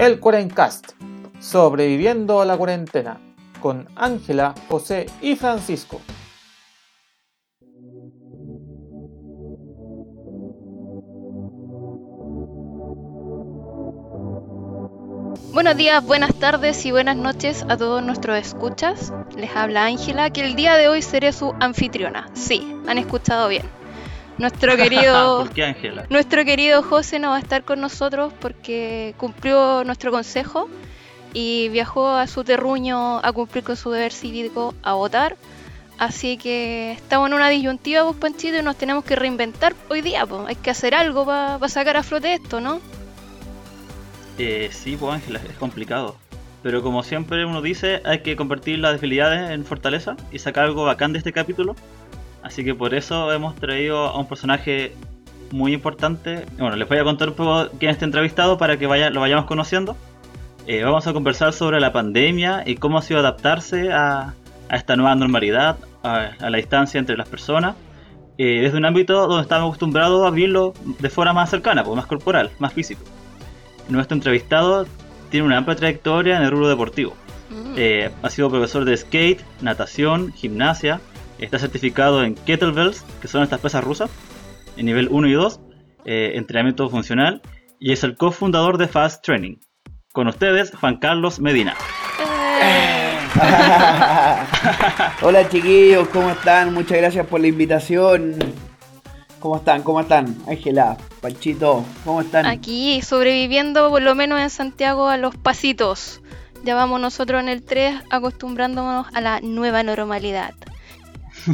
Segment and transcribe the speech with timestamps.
[0.00, 0.92] el Cuarencast,
[1.40, 3.20] sobreviviendo a la cuarentena,
[3.60, 6.00] con Ángela, José y Francisco.
[15.52, 19.12] Buenos días, buenas tardes y buenas noches a todos nuestros escuchas.
[19.36, 22.30] Les habla Ángela, que el día de hoy seré su anfitriona.
[22.32, 23.79] Sí, han escuchado bien.
[24.40, 26.06] Nuestro querido, ¿Por qué Ángela?
[26.08, 30.70] nuestro querido José no va a estar con nosotros porque cumplió nuestro consejo
[31.34, 35.36] y viajó a su terruño a cumplir con su deber cívico a votar.
[35.98, 40.24] Así que estamos en una disyuntiva, pues Panchito, y nos tenemos que reinventar hoy día.
[40.24, 40.40] Pues.
[40.46, 42.80] Hay que hacer algo para sacar a flote esto, ¿no?
[44.38, 46.16] Eh, sí, pues Ángela, es complicado.
[46.62, 50.86] Pero como siempre uno dice, hay que convertir las debilidades en fortaleza y sacar algo
[50.86, 51.76] bacán de este capítulo.
[52.42, 54.94] Así que por eso hemos traído a un personaje
[55.50, 56.46] muy importante.
[56.58, 59.46] Bueno, les voy a contar un poco quién está entrevistado para que vaya, lo vayamos
[59.46, 59.96] conociendo.
[60.66, 64.34] Eh, vamos a conversar sobre la pandemia y cómo ha sido adaptarse a,
[64.68, 67.74] a esta nueva normalidad, a, a la distancia entre las personas,
[68.38, 72.06] eh, desde un ámbito donde estamos acostumbrados a vivirlo de forma más cercana, pues, más
[72.06, 73.02] corporal, más físico.
[73.88, 74.86] Nuestro entrevistado
[75.30, 77.14] tiene una amplia trayectoria en el rubro deportivo.
[77.76, 81.00] Eh, ha sido profesor de skate, natación, gimnasia.
[81.40, 84.10] Está certificado en kettlebells, que son estas pesas rusas,
[84.76, 85.60] en nivel 1 y 2,
[86.04, 87.40] eh, entrenamiento funcional.
[87.78, 89.56] Y es el cofundador de Fast Training.
[90.12, 91.74] Con ustedes, Juan Carlos Medina.
[92.62, 93.16] Eh,
[95.22, 96.74] Hola chiquillos, ¿cómo están?
[96.74, 98.36] Muchas gracias por la invitación.
[99.38, 99.82] ¿Cómo están?
[99.82, 100.36] ¿Cómo están?
[100.46, 102.44] Ángela, Panchito, ¿cómo están?
[102.44, 106.20] Aquí sobreviviendo por lo menos en Santiago a los pasitos.
[106.64, 110.52] Ya vamos nosotros en el 3 acostumbrándonos a la nueva normalidad.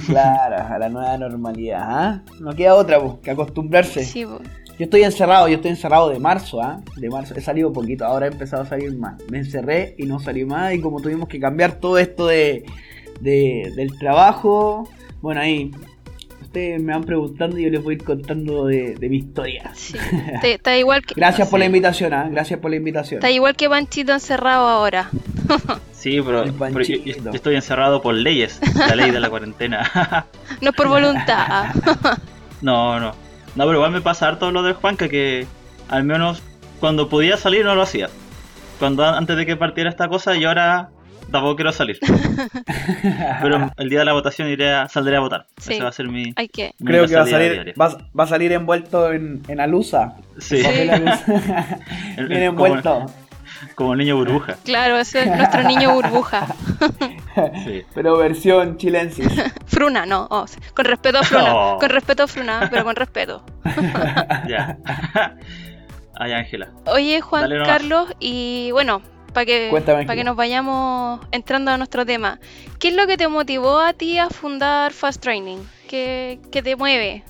[0.07, 2.23] Claro, a la nueva normalidad, ¿ah?
[2.41, 4.05] No queda otra, pues, que acostumbrarse.
[4.05, 4.39] Sí, po.
[4.79, 6.81] Yo estoy encerrado, yo estoy encerrado de marzo, ¿ah?
[6.97, 9.15] De marzo, he salido poquito, ahora he empezado a salir más.
[9.31, 12.65] Me encerré y no salí más y como tuvimos que cambiar todo esto de,
[13.21, 14.87] de- del trabajo,
[15.23, 15.71] bueno, ahí
[16.57, 19.71] ustedes me van preguntando y yo les voy a ir contando de, de mi historia.
[19.75, 19.95] sí.
[20.41, 22.29] Te- Está igual que Gracias por la invitación, ¿ah?
[22.31, 23.19] Gracias por la invitación.
[23.19, 25.11] está igual que Panchito encerrado ahora.
[25.93, 27.25] Sí, pero, yo, yo- panchito.
[27.25, 30.27] yo estoy encerrado por leyes, la ley de la cuarentena.
[30.61, 31.37] No es por voluntad.
[31.49, 31.73] ah.
[32.63, 33.09] no, no.
[33.57, 35.47] No, pero igual me pasa harto lo del Juanca que
[35.89, 36.43] al menos
[36.81, 38.09] cuando podía salir no lo hacía.
[38.79, 40.91] Cuando an- antes de que partiera esta cosa y ahora
[41.31, 41.99] tampoco quiero salir.
[43.43, 45.47] pero el día de la votación iré a, saldré a votar.
[45.59, 45.75] Sí.
[45.75, 46.73] Esa va a ser mi, Hay que.
[46.79, 50.15] mi Creo que va a salir, va, va a salir envuelto en, en alusa.
[50.39, 51.25] Sí, Papel alusa.
[52.17, 53.07] El- como- envuelto.
[53.75, 54.57] como el niño burbuja.
[54.65, 56.47] Claro, ese es nuestro niño burbuja.
[57.65, 57.83] Sí.
[57.95, 59.29] Pero versión chilensis.
[59.67, 60.27] Fruna, no.
[60.31, 60.45] oh,
[60.75, 61.55] con respeto a Fruna.
[61.55, 61.79] Oh.
[61.79, 63.45] Con respeto a Fruna, pero con respeto.
[64.49, 64.77] Ya.
[66.19, 66.69] Ay, Ángela.
[66.87, 67.51] Oye, Juan.
[67.65, 69.03] Carlos, y bueno,
[69.37, 72.41] para que, para que nos vayamos entrando a nuestro tema,
[72.79, 75.59] ¿qué es lo que te motivó a ti a fundar Fast Training?
[75.87, 77.23] ¿Qué, qué te mueve?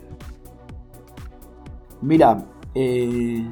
[2.01, 2.45] Mira,
[2.77, 3.43] eh,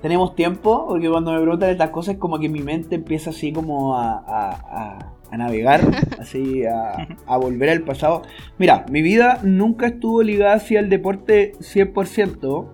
[0.00, 3.96] tenemos tiempo, porque cuando me preguntan estas cosas, como que mi mente empieza así como
[3.96, 5.80] a, a- a- a navegar,
[6.20, 8.22] así a, a volver al pasado.
[8.58, 12.68] Mira, mi vida nunca estuvo ligada hacia el deporte 100%,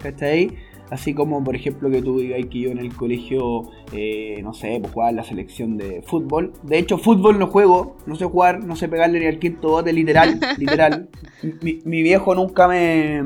[0.00, 0.54] ¿cachai?
[0.94, 3.62] Así como, por ejemplo, que tú digas que yo en el colegio,
[3.92, 6.52] eh, no sé, pues jugaba en la selección de fútbol.
[6.62, 9.92] De hecho, fútbol no juego, no sé jugar, no sé pegarle ni al quinto bote,
[9.92, 11.08] literal, literal.
[11.62, 13.20] Mi, mi viejo nunca me,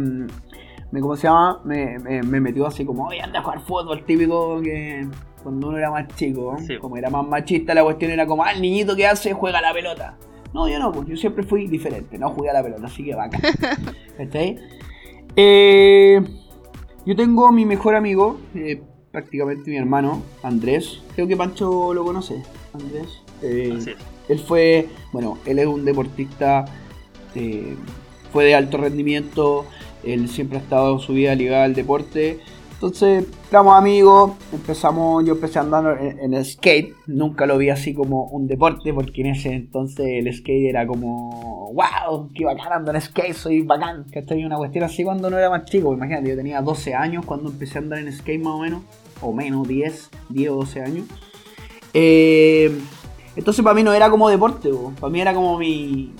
[0.90, 1.60] me ¿cómo se llama?
[1.66, 5.06] Me, me, me metió así como, oye, anda a jugar fútbol, típico que
[5.42, 6.78] cuando uno era más chico, Sí.
[6.78, 9.74] como era más machista, la cuestión era como, ah, el niñito que hace juega la
[9.74, 10.16] pelota.
[10.54, 13.14] No, yo no, pues yo siempre fui diferente, no jugué a la pelota, así que
[13.14, 13.42] bacán.
[14.16, 14.56] ¿Cachai?
[15.36, 16.20] Eh,
[17.08, 21.00] yo tengo mi mejor amigo, eh, prácticamente mi hermano, Andrés.
[21.14, 22.42] Creo que Pancho lo conoce,
[22.74, 23.22] Andrés.
[23.40, 23.96] Eh,
[24.28, 26.66] él fue, bueno, él es un deportista,
[27.34, 27.74] eh,
[28.30, 29.64] fue de alto rendimiento,
[30.04, 32.40] él siempre ha estado en su vida ligada al deporte.
[32.80, 37.92] Entonces, éramos amigos, empezamos, yo empecé andando en, en el skate, nunca lo vi así
[37.92, 42.92] como un deporte, porque en ese entonces el skate era como, wow, qué bacán ando
[42.92, 44.44] en skate, soy bacán, ¿cachai?
[44.44, 47.78] Una cuestión así cuando no era más chico, imagínate, yo tenía 12 años cuando empecé
[47.78, 48.82] a andar en skate más o menos,
[49.22, 51.06] o menos, 10, 10 o 12 años.
[51.94, 52.78] Eh,
[53.34, 56.12] entonces para mí no era como deporte, po, para mí era como mi,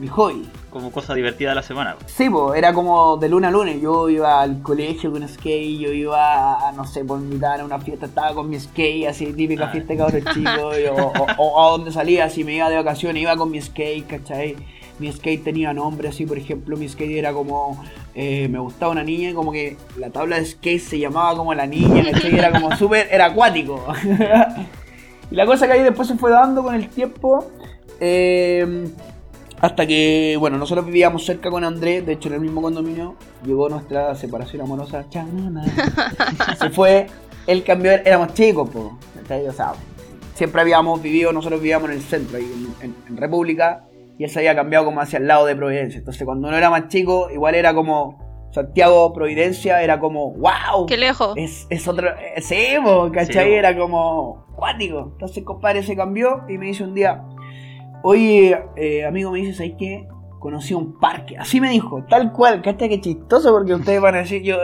[0.00, 0.44] mi hobby.
[0.74, 1.94] Como cosa divertida de la semana.
[2.06, 3.80] Sí, pues era como de luna a lunes.
[3.80, 7.78] Yo iba al colegio con skate, yo iba a, no sé, por mitad a una
[7.78, 9.70] fiesta, estaba con mi skate, así típica Ah.
[9.70, 13.22] fiesta de cabros chicos, o, o- o a donde salía, si me iba de vacaciones,
[13.22, 14.56] iba con mi skate, ¿cachai?
[14.98, 17.80] Mi skate tenía nombre, así por ejemplo, mi skate era como
[18.16, 21.54] eh, me gustaba una niña y como que la tabla de skate se llamaba como
[21.54, 22.36] la niña, ¿cachai?
[22.36, 23.80] Era como súper, era acuático.
[25.30, 27.46] y la cosa que ahí después se fue dando con el tiempo.
[28.00, 28.88] eh,
[29.64, 33.14] hasta que, bueno, nosotros vivíamos cerca con Andrés, de hecho en el mismo condominio,
[33.44, 35.06] llegó nuestra separación amorosa.
[35.08, 35.64] chanana.
[36.58, 37.06] Se fue,
[37.46, 39.46] él cambió, éramos chicos, po, ¿cachai?
[39.48, 39.72] O sea,
[40.34, 42.44] siempre habíamos vivido, nosotros vivíamos en el centro, ahí
[42.80, 43.84] en, en- en República,
[44.18, 45.98] y él se había cambiado como hacia el lado de Providencia.
[45.98, 50.86] Entonces cuando uno era más chico, igual era como Santiago, Providencia, era como, wow.
[50.86, 51.34] Qué lejos.
[51.36, 52.08] Es, es otro.
[52.10, 53.46] eh, sí, po, ¿cachai?
[53.46, 53.52] Sí.
[53.54, 55.10] Era como cuático.
[55.14, 57.24] Entonces, compadre, se cambió y me dice un día:
[58.06, 60.06] Oye, eh, amigo, me dice, ¿sabes qué?
[60.38, 61.38] Conocí un parque.
[61.38, 62.60] Así me dijo, tal cual.
[62.60, 62.90] ¿Cachai?
[62.90, 64.58] Qué chistoso porque ustedes van a decir, yo.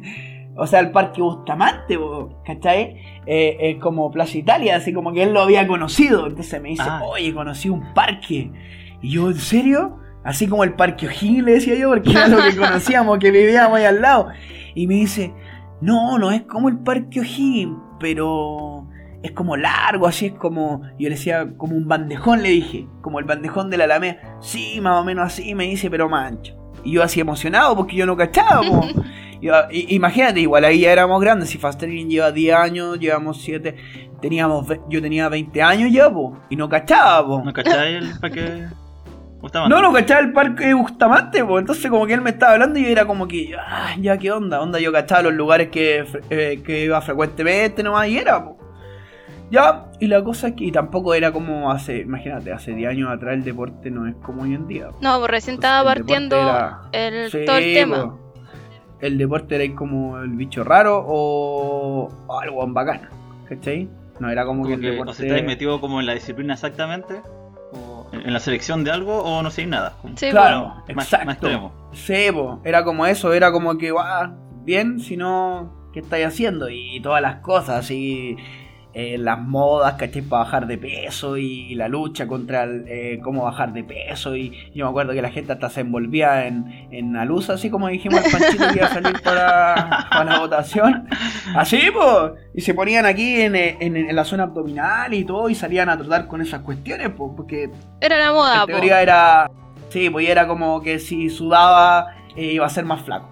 [0.56, 1.98] o sea, el parque Bustamante,
[2.44, 2.98] ¿cachai?
[3.24, 6.26] Eh, es como Plaza Italia, así como que él lo había conocido.
[6.26, 7.00] Entonces me dice, Ah.
[7.08, 8.52] oye, conocí un parque.
[9.00, 9.98] Y yo, ¿en serio?
[10.22, 13.78] Así como el parque O'Higgins, le decía yo, porque era lo que conocíamos, que vivíamos
[13.78, 14.28] ahí al lado.
[14.74, 15.32] Y me dice,
[15.80, 18.86] no, no es como el parque O'Higgins, pero
[19.22, 23.18] es como largo, así es como, yo le decía, como un bandejón, le dije, como
[23.18, 24.36] el bandejón de la Alameda.
[24.40, 26.54] Sí, más o menos así, me dice, pero mancho.
[26.84, 28.80] Y yo así emocionado porque yo no cachaba, po.
[29.42, 33.74] Yo- imagínate, igual ahí ya éramos grandes, si Fast Training lleva 10 años, llevamos 7,
[34.20, 37.42] teníamos, yo tenía 20 años ya, po, y no cachaba, po.
[37.44, 38.66] ¿No cacháis el parque
[39.40, 39.74] Bustamante?
[39.74, 42.84] No, no cachaba el parque Bustamante, pues entonces como que él me estaba hablando y
[42.84, 46.62] yo era como que, ah, ya qué onda, onda yo cachaba los lugares que, eh,
[46.64, 48.56] que iba frecuentemente nomás y era, pues.
[49.52, 53.10] Ya, y la cosa es que y tampoco era como hace, imagínate, hace 10 años
[53.10, 54.88] atrás el deporte no es como hoy en día.
[55.02, 58.02] No, pues recién Entonces, estaba el deporte partiendo era- el, Sí, todo el tema.
[58.06, 58.18] po.
[59.00, 62.08] El deporte era como el bicho raro o,
[62.40, 63.10] algo bacán,
[63.48, 63.88] ¿cachai?
[64.20, 65.10] No era como, que el que deporte...
[65.22, 67.20] o estáis metido como en la disciplina exactamente,
[67.72, 69.94] o en la selección de algo, o no sé nada.
[70.00, 71.30] Como Sí, Claro, más, más exacto.
[71.32, 71.72] extremo.
[71.92, 74.32] Sí, po, era como eso, era como que, "Guau,
[74.64, 76.70] bien, si no, ¿qué estáis haciendo?
[76.70, 78.36] Y todas las cosas, así,
[78.94, 80.22] eh, las modas, ¿cachai?
[80.22, 84.36] Para bajar de peso y la lucha contra el, eh, cómo bajar de peso.
[84.36, 87.70] Y yo me acuerdo que la gente hasta se envolvía en, en la luz, así
[87.70, 91.08] como dijimos al Panchito que iba a salir para, para la votación.
[91.56, 92.32] Así, pues.
[92.54, 95.88] Y se ponían aquí en, eh, en- en la zona abdominal y todo, y salían
[95.88, 98.66] a tratar con esas cuestiones, pues, porque Era la moda, en po.
[98.66, 99.50] teoría era.
[99.88, 103.28] Sí, pues era como que si sudaba eh, iba a ser más flaco.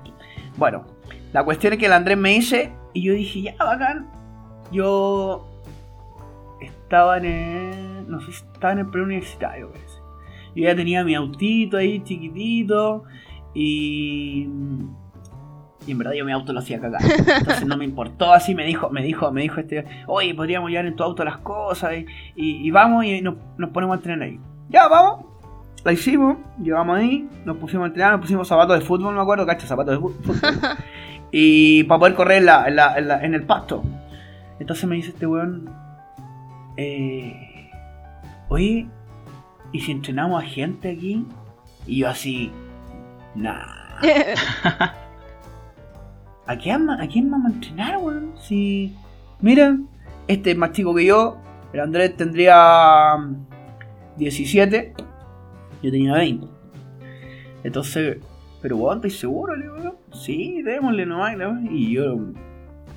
[0.56, 0.84] Bueno,
[1.32, 4.06] la cuestión es que el Andrés me dice y yo dije, ya, bacán.
[4.72, 5.48] Yo
[6.90, 8.10] estaba en el.
[8.10, 9.98] No sé si estaba en el preuniversitario, parece.
[10.56, 13.04] Yo ya tenía mi autito ahí chiquitito
[13.54, 14.48] y.
[15.86, 17.00] Y en verdad yo mi auto lo hacía cagar.
[17.02, 20.84] Entonces no me importó así, me dijo, me dijo, me dijo este, oye, podríamos llevar
[20.86, 22.06] en tu auto las cosas y,
[22.36, 24.38] y- y vamos y nos, nos ponemos a entrenar ahí.
[24.68, 25.24] Ya, vamos.
[25.82, 29.46] La hicimos, llegamos ahí, nos pusimos a entrenar, nos pusimos zapatos de fútbol, me acuerdo,
[29.46, 30.36] cacha, zapatos de fútbol.
[31.32, 33.82] y para poder correr en, la- en la- en la- en el pasto.
[34.58, 35.70] Entonces me dice este weón,
[36.76, 37.70] eh,
[38.48, 38.88] oye,
[39.72, 41.24] ¿y si entrenamos a gente aquí?
[41.86, 42.50] Y yo así,
[43.34, 43.80] nah.
[46.46, 48.32] ¿A quién, ¿A quién vamos a entrenar, weón?
[48.42, 48.92] Si.
[49.40, 49.78] Mira,
[50.26, 51.36] este es más chico que yo.
[51.72, 53.46] El Andrés tendría mm,
[54.16, 54.94] 17.
[55.82, 56.46] Yo tenía 20.
[57.62, 58.18] Entonces,
[58.60, 59.54] pero weón, ¿estás seguro?
[59.54, 59.66] Le
[60.12, 61.36] sí, démosle nomás.
[61.36, 61.60] ¿no?
[61.70, 62.16] Y yo.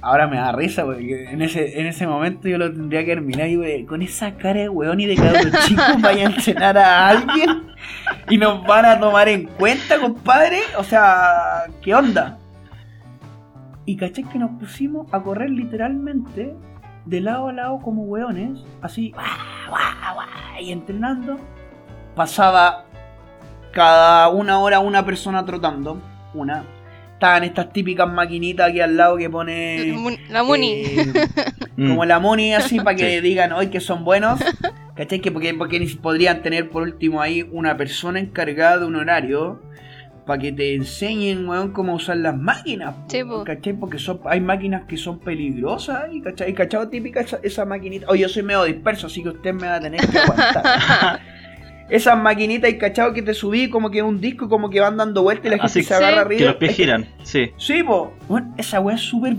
[0.03, 3.47] Ahora me da risa, porque en ese, en ese momento yo lo tendría que terminar
[3.47, 7.07] y güey, con esa cara de weón y de cabrón chico vaya a entrenar a
[7.07, 7.63] alguien
[8.29, 10.59] y nos van a tomar en cuenta, compadre.
[10.77, 12.37] O sea, ¿qué onda?
[13.85, 16.53] Y caché que nos pusimos a correr literalmente
[17.05, 19.13] de lado a lado como weones, así,
[20.59, 21.37] y entrenando.
[22.13, 22.83] Pasaba
[23.71, 26.01] cada una hora una persona trotando,
[26.33, 26.65] una.
[27.23, 29.95] Estaban estas típicas maquinitas aquí al lado que pone...
[30.29, 30.71] La Muni.
[30.73, 31.13] eh,
[31.77, 31.87] Mm.
[31.89, 33.21] como la Muni así para que Sí.
[33.21, 34.41] digan hoy que son buenos.
[34.95, 35.21] ¿Cachai?
[35.21, 38.97] Que porque, porque ni si- podrían tener por último ahí una persona encargada de un
[38.97, 39.61] horario
[40.27, 42.93] para que te enseñen, weón, cómo usar las máquinas.
[43.07, 43.43] Sí, po.
[43.45, 43.71] ¿Cachai?
[43.73, 46.53] Porque son, hay máquinas que son peligrosas y ¿cachai?
[46.53, 46.89] ¿Cachai?
[46.89, 48.05] Típica esa, esa maquinita.
[48.09, 51.21] Oye, yo soy medio disperso, así que usted me va a tener que aguantar.
[51.89, 55.21] Esas maquinitas y cachado que te subí como que un disco como que van dando
[55.23, 56.19] vueltas y la gente Así se agarra Sí.
[56.21, 56.37] arriba.
[56.39, 57.51] Que los pies Es que- giran, sí.
[57.57, 58.13] Sí, po.
[58.27, 59.35] Bueno, esa weá es súper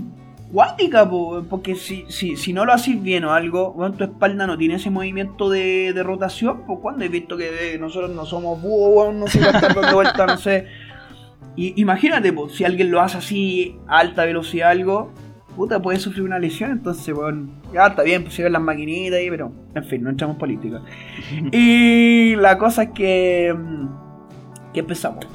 [0.51, 1.43] cuática, po.
[1.49, 4.75] Porque si, si, si no lo haces bien o algo, bueno, tu espalda no tiene
[4.75, 8.91] ese movimiento de, de rotación, pues cuando he visto que eh, nosotros no somos búhos,
[8.95, 10.67] weón, no sé, estar dando vuelta, no sé.
[11.57, 15.11] Y imagínate, po, si alguien lo hace así a alta velocidad algo,
[15.55, 19.51] puta, puede sufrir una lesión, entonces, weón, ya está bien, pusieron las maquinitas ahí, pero,
[19.73, 20.81] en fin, no entramos en política.
[21.51, 23.55] Y la cosa es que.
[23.57, 23.87] mm,
[24.73, 25.25] que empezamos.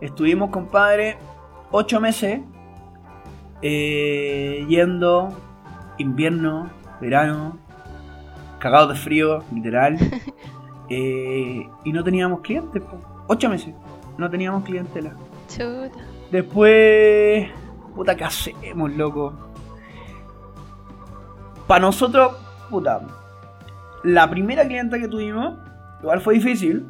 [0.00, 1.16] Estuvimos, compadre,
[1.70, 2.40] ocho meses
[3.62, 5.28] eh, yendo
[5.98, 6.70] invierno,
[7.00, 7.58] verano,
[8.58, 9.96] cagados de frío, literal.
[10.88, 13.00] eh, y no teníamos clientes, po.
[13.28, 13.74] ocho meses,
[14.18, 15.14] no teníamos clientela.
[15.48, 15.98] Chuta.
[16.30, 17.48] Después,
[17.94, 19.32] puta, ¿qué hacemos, loco?
[21.66, 22.32] Para nosotros,
[22.70, 23.00] puta,
[24.04, 25.54] la primera clienta que tuvimos,
[26.02, 26.86] igual fue difícil,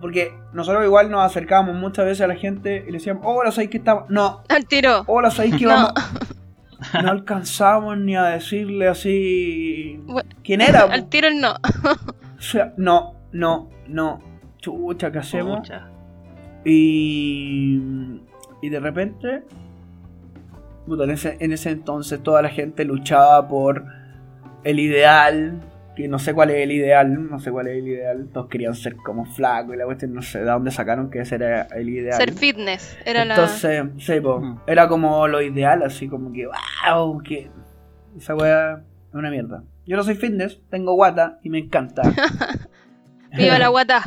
[0.00, 3.70] porque nosotros igual nos acercábamos muchas veces a la gente y le decíamos, hola, ¿sabéis
[3.70, 4.04] que estamos?
[4.10, 5.04] No, Al tiro.
[5.06, 5.70] hola, ¿sabéis que No.
[5.70, 5.92] vamos?
[7.00, 10.04] No alcanzamos ni a decirle así.
[10.42, 10.80] ¿Quién era?
[10.90, 11.54] Al tiro el no.
[12.38, 14.18] O sea, no, no, no.
[14.58, 15.60] Chucha, ¿qué hacemos?
[15.60, 15.86] Pucha.
[16.64, 17.80] Y,
[18.62, 19.44] y de repente,
[20.86, 23.84] puta, en, ese, en ese entonces toda la gente luchaba por
[24.64, 25.60] el ideal,
[25.96, 28.74] que no sé cuál es el ideal, no sé cuál es el ideal, todos querían
[28.74, 31.88] ser como flacos y la cuestión no sé de dónde sacaron que ese era el
[31.88, 32.16] ideal.
[32.16, 32.96] Ser fitness.
[33.04, 33.34] Era la.
[33.34, 34.58] Entonces, sí, po, Mm.
[34.66, 37.50] era como lo ideal, así como que, wow, que
[38.16, 39.64] esa weá es una mierda.
[39.84, 42.02] Yo no soy fitness, tengo guata y me encanta.
[43.36, 44.02] Viva la guata.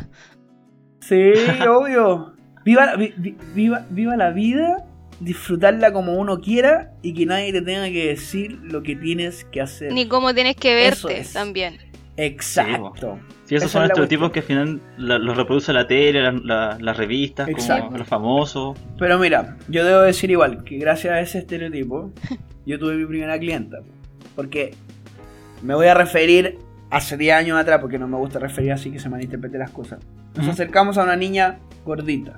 [1.01, 1.33] Sí,
[1.69, 2.33] obvio.
[2.63, 4.85] Viva, vi- vi- viva, viva la vida,
[5.19, 9.61] disfrutarla como uno quiera y que nadie te tenga que decir lo que tienes que
[9.61, 9.91] hacer.
[9.93, 11.33] Ni cómo tienes que Eso verte es.
[11.33, 11.77] también.
[12.17, 13.19] Exacto.
[13.45, 16.77] Sí, esos Esa son es estereotipos que al final los reproduce la tele, la- la-
[16.79, 17.85] las revistas, Exacto.
[17.85, 18.77] como los famosos.
[18.97, 22.11] Pero mira, yo debo decir igual que gracias a ese estereotipo,
[22.65, 23.77] yo tuve mi primera clienta.
[24.35, 24.73] Porque
[25.61, 26.57] me voy a referir
[26.89, 29.99] hace 10 años atrás, porque no me gusta referir así que se malinterpreten las cosas.
[30.35, 32.35] Nos acercamos a una niña gordita.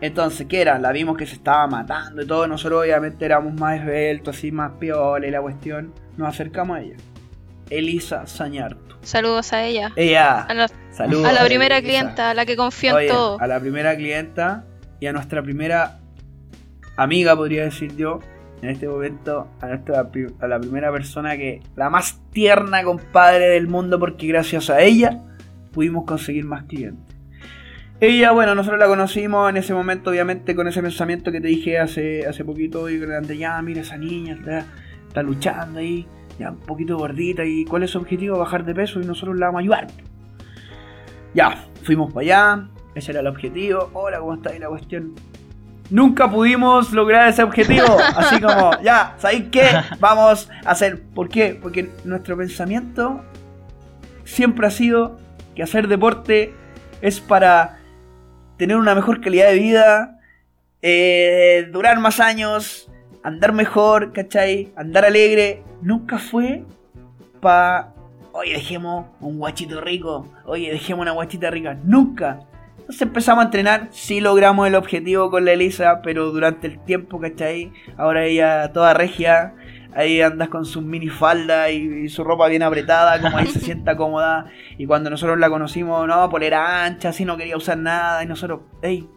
[0.00, 0.78] Entonces, ¿qué era?
[0.78, 2.46] La vimos que se estaba matando y todo.
[2.46, 5.92] Nosotros obviamente éramos más esbeltos, así más piola y la cuestión.
[6.16, 6.96] Nos acercamos a ella.
[7.70, 8.98] Elisa Sañarto.
[9.02, 9.92] Saludos a ella.
[9.96, 10.42] Ella.
[10.42, 11.26] A la, Saludos.
[11.26, 13.40] a la primera clienta, a la que confía en todo.
[13.40, 14.64] A la primera clienta
[15.00, 15.98] y a nuestra primera
[16.96, 18.20] amiga, podría decir yo,
[18.62, 20.08] en este momento, a, nuestra,
[20.40, 25.20] a la primera persona que, la más tierna compadre del mundo, porque gracias a ella
[25.72, 27.05] pudimos conseguir más clientes.
[27.98, 31.78] Ella, bueno, nosotros la conocimos en ese momento, obviamente, con ese pensamiento que te dije
[31.78, 34.66] hace, hace poquito, y grande, ya, mira esa niña, está,
[35.08, 36.06] está luchando ahí,
[36.38, 39.46] ya un poquito gordita, y cuál es su objetivo, bajar de peso, y nosotros la
[39.46, 39.86] vamos a ayudar.
[41.32, 43.90] Ya, fuimos para allá, ese era el objetivo.
[43.94, 45.14] Hola, ¿cómo está ahí la cuestión?
[45.88, 47.96] Nunca pudimos lograr ese objetivo.
[48.16, 49.68] Así como, ya, ¿sabéis qué?
[50.00, 51.02] Vamos a hacer.
[51.14, 51.58] ¿Por qué?
[51.60, 53.22] Porque nuestro pensamiento
[54.24, 55.18] siempre ha sido
[55.54, 56.54] que hacer deporte
[57.02, 57.78] es para
[58.56, 60.20] tener una mejor calidad de vida,
[60.82, 62.90] eh, durar más años,
[63.22, 64.72] andar mejor, ¿cachai?
[64.76, 65.62] Andar alegre.
[65.82, 66.62] Nunca fue
[67.40, 67.96] para
[68.36, 71.76] oye, dejemos un guachito rico, oye, dejemos una guachita rica.
[71.84, 72.40] Nunca.
[72.78, 77.18] Entonces empezamos a entrenar, sí logramos el objetivo con la Elisa, pero durante el tiempo,
[77.18, 77.72] ¿cachai?
[77.96, 79.54] Ahora ella toda regia,
[79.94, 83.96] ahí andas con su minifalda y, y su ropa bien apretada, como ahí se sienta
[83.96, 84.46] cómoda.
[84.78, 88.22] Y cuando nosotros la conocimos, no, polera ancha, así no quería usar nada.
[88.22, 89.08] Y nosotros, hey,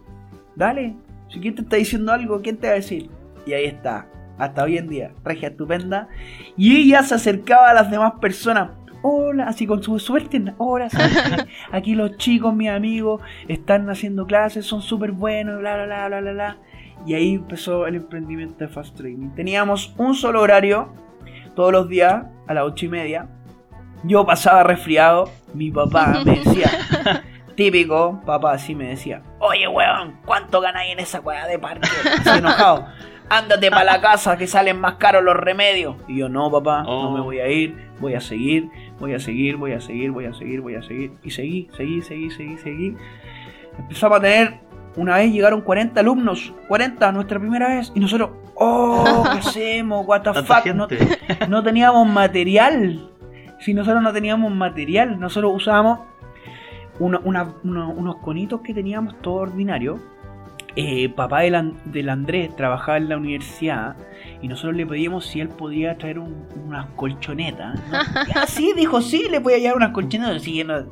[0.56, 0.96] dale,
[1.28, 3.10] si quién te está diciendo algo, ¿quién te va a decir?
[3.46, 4.06] Y ahí está,
[4.38, 6.08] hasta hoy en día, regia estupenda.
[6.56, 8.70] Y ella se acercaba a las demás personas.
[9.02, 10.42] Hola, así con su suerte.
[10.58, 10.88] Hola,
[11.72, 16.20] aquí los chicos, mis amigos, están haciendo clases, son súper buenos, bla, bla, bla, bla,
[16.20, 16.56] bla, bla.
[17.06, 19.30] Y ahí empezó el emprendimiento de Fast Training.
[19.30, 20.92] Teníamos un solo horario,
[21.54, 23.26] todos los días, a las ocho y media.
[24.04, 26.70] Yo pasaba resfriado, mi papá me decía,
[27.56, 31.88] típico, papá así me decía, oye weón, ¿cuánto ganáis en esa weá de parque?
[32.24, 32.86] Así enojado.
[33.32, 35.94] Ándate para la casa que salen más caros los remedios.
[36.08, 37.12] Y yo, no, papá, no Oh.
[37.14, 40.34] me voy a ir, voy a seguir, voy a seguir, voy a seguir, voy a
[40.34, 41.12] seguir, voy a seguir.
[41.22, 42.96] Y seguí, seguí, seguí, seguí, seguí.
[43.78, 44.54] Empezamos a tener,
[44.96, 47.92] una vez llegaron 40 alumnos, 40, nuestra primera vez.
[47.94, 50.06] Y nosotros, oh, ¿qué hacemos?
[50.06, 50.66] What the Tanta fuck?
[50.74, 50.88] No,
[51.48, 53.08] no teníamos material.
[53.60, 56.00] Si nosotros no teníamos material, nosotros usábamos
[56.98, 59.98] una- una- uno- unos conitos que teníamos todo ordinario.
[60.76, 63.96] Eh, papá del, del Andrés trabajaba en la universidad
[64.40, 67.74] y nosotros le pedíamos si él podía traer un- unas colchonetas.
[67.90, 67.98] ¿no?
[68.34, 70.42] Ya, sí, dijo, sí, le podía llevar unas colchonetas.
[70.42, 70.84] Sí, no-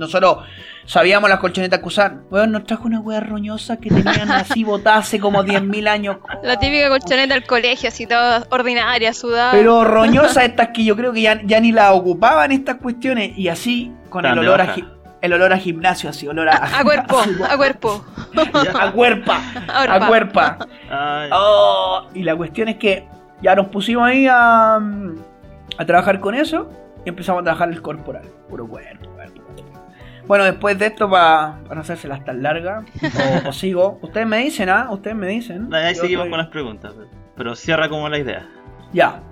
[0.00, 0.38] nosotros
[0.86, 2.14] sabíamos las colchonetas que usar.
[2.30, 6.16] Bueno, nos trajo una wea roñosa que tenían así botadas hace como 10.000 años.
[6.42, 9.52] La típica colchoneta del colegio, así toda ordinaria, sudada.
[9.52, 13.36] Pero roñosas estas que yo creo que ya, ya ni las ocupaban estas cuestiones.
[13.38, 14.80] Y así, con el olor, a, baja.
[15.20, 16.78] el olor a gimnasio, así, olor a...
[16.78, 18.04] a cuerpo, así, a cuerpo.
[18.74, 20.58] a cuerpa, A a cuerpa.
[21.32, 23.06] Oh, y la cuestión es que
[23.42, 26.70] ya nos pusimos ahí a, a trabajar con eso
[27.04, 28.24] y empezamos a trabajar el corporal.
[28.48, 29.09] Puro cuerpo, cuerpo, cuerpo.
[30.30, 32.84] Bueno, después de esto, para no hacérselas tan largas,
[33.44, 33.98] o, o sigo.
[34.02, 34.86] Ustedes me dicen, ¿ah?
[34.92, 35.74] Ustedes me dicen.
[35.74, 36.94] Ahí Yo seguimos estoy- con las preguntas,
[37.36, 38.48] pero- cierra como la idea.
[38.92, 39.24] Ya.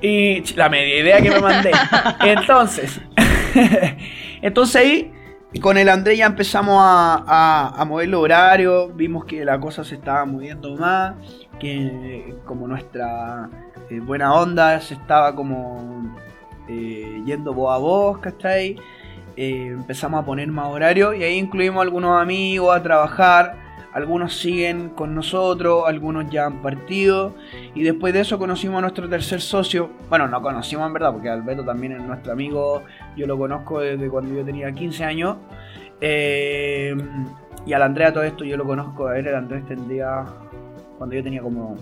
[0.00, 1.72] Y la media idea que me mandé.
[2.20, 3.00] Entonces,
[4.42, 5.12] entonces ahí
[5.60, 9.82] con el André ya empezamos a, a, a mover los horarios, vimos que la cosa
[9.82, 11.14] se estaba moviendo más,
[11.58, 13.50] que como nuestra
[13.90, 16.16] eh, buena onda se estaba como
[16.68, 18.76] eh, yendo voz a voz, ¿cachai?
[19.36, 23.56] Eh, empezamos a poner más horario y ahí incluimos algunos amigos a trabajar,
[23.92, 27.34] algunos siguen con nosotros, algunos ya han partido.
[27.74, 29.90] Y después de eso conocimos a nuestro tercer socio.
[30.08, 32.82] Bueno, no conocimos en verdad, porque Alberto también es nuestro amigo.
[33.16, 35.36] Yo lo conozco desde cuando yo tenía 15 años.
[36.00, 36.94] Eh,
[37.66, 39.06] y al Andrea todo esto yo lo conozco.
[39.06, 40.24] A él, el Andrés tendría
[40.98, 41.76] cuando yo tenía como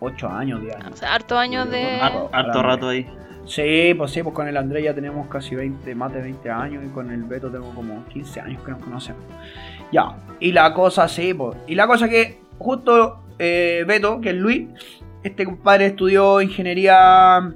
[0.00, 0.92] 8 años, 10 años.
[0.92, 2.00] O sea, hartos años de.
[2.00, 3.06] Har- harto rato ahí.
[3.46, 6.82] Sí, pues sí, pues con el Andrés ya tenemos casi 20, más de 20 años
[6.84, 9.22] y con el Beto tengo como 15 años que nos conocemos.
[9.92, 11.56] Ya, y la cosa sí, pues.
[11.68, 14.66] Y la cosa que justo eh, Beto, que es Luis,
[15.22, 17.52] este compadre estudió ingeniería...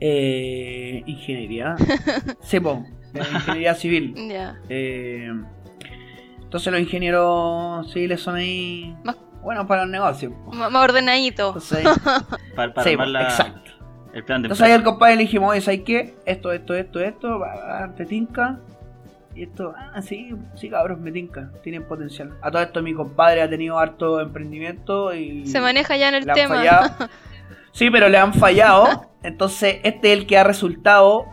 [0.00, 1.76] Eh, ingeniería.
[2.42, 2.78] sí, pues,
[3.14, 4.14] eh, ingeniería civil.
[4.28, 4.58] Ya.
[4.68, 5.30] Eh,
[6.42, 8.94] entonces los ingenieros civiles son ahí...
[9.04, 10.32] Más- Bueno, para los negocios.
[10.44, 10.52] po.
[10.52, 11.54] M- Más ordenadito.
[12.56, 13.70] Para, para sí, armar pues, la- exacto.
[14.14, 16.14] el plan de Entonces ahí al compadre le dijimos, oye, ¿sabes qué?
[16.26, 17.40] Esto, esto, esto, esto,
[17.96, 18.58] te tinca.
[19.34, 22.36] Y esto, ah, sí, sí, cabros, me tinca, tienen potencial.
[22.42, 26.24] A todo esto mi compadre ha tenido harto emprendimiento y Se maneja ya en el
[26.26, 26.56] le han tema.
[26.56, 26.90] fallado.
[27.74, 29.06] Sí, pero le han fallado.
[29.22, 31.24] Entonces este es el que ha resultado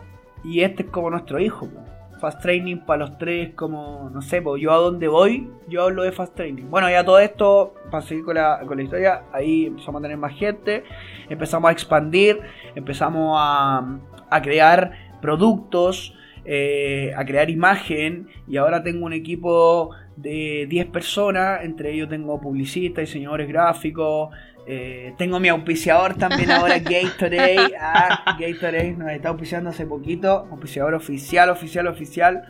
[0.42, 1.66] y este es como nuestro hijo.
[1.68, 1.84] po.
[2.20, 6.02] Fast Training para los tres, como, no sé, pues yo a dónde voy, yo hablo
[6.02, 6.70] de Fast Training.
[6.70, 10.16] Bueno, ya todo esto, para seguir con la, con la historia, ahí empezamos a tener
[10.18, 10.84] más gente,
[11.28, 12.40] empezamos a expandir,
[12.74, 13.98] empezamos a,
[14.30, 21.64] a crear productos, eh, a crear imagen y ahora tengo un equipo de 10 personas,
[21.64, 24.30] entre ellos tengo publicistas, diseñadores gráficos,
[24.66, 27.74] eh, tengo mi auspiciador también ahora, Gatorade.
[27.80, 30.46] Ah, Gatorade nos está auspiciando hace poquito.
[30.50, 32.42] Auspiciador oficial, oficial, oficial.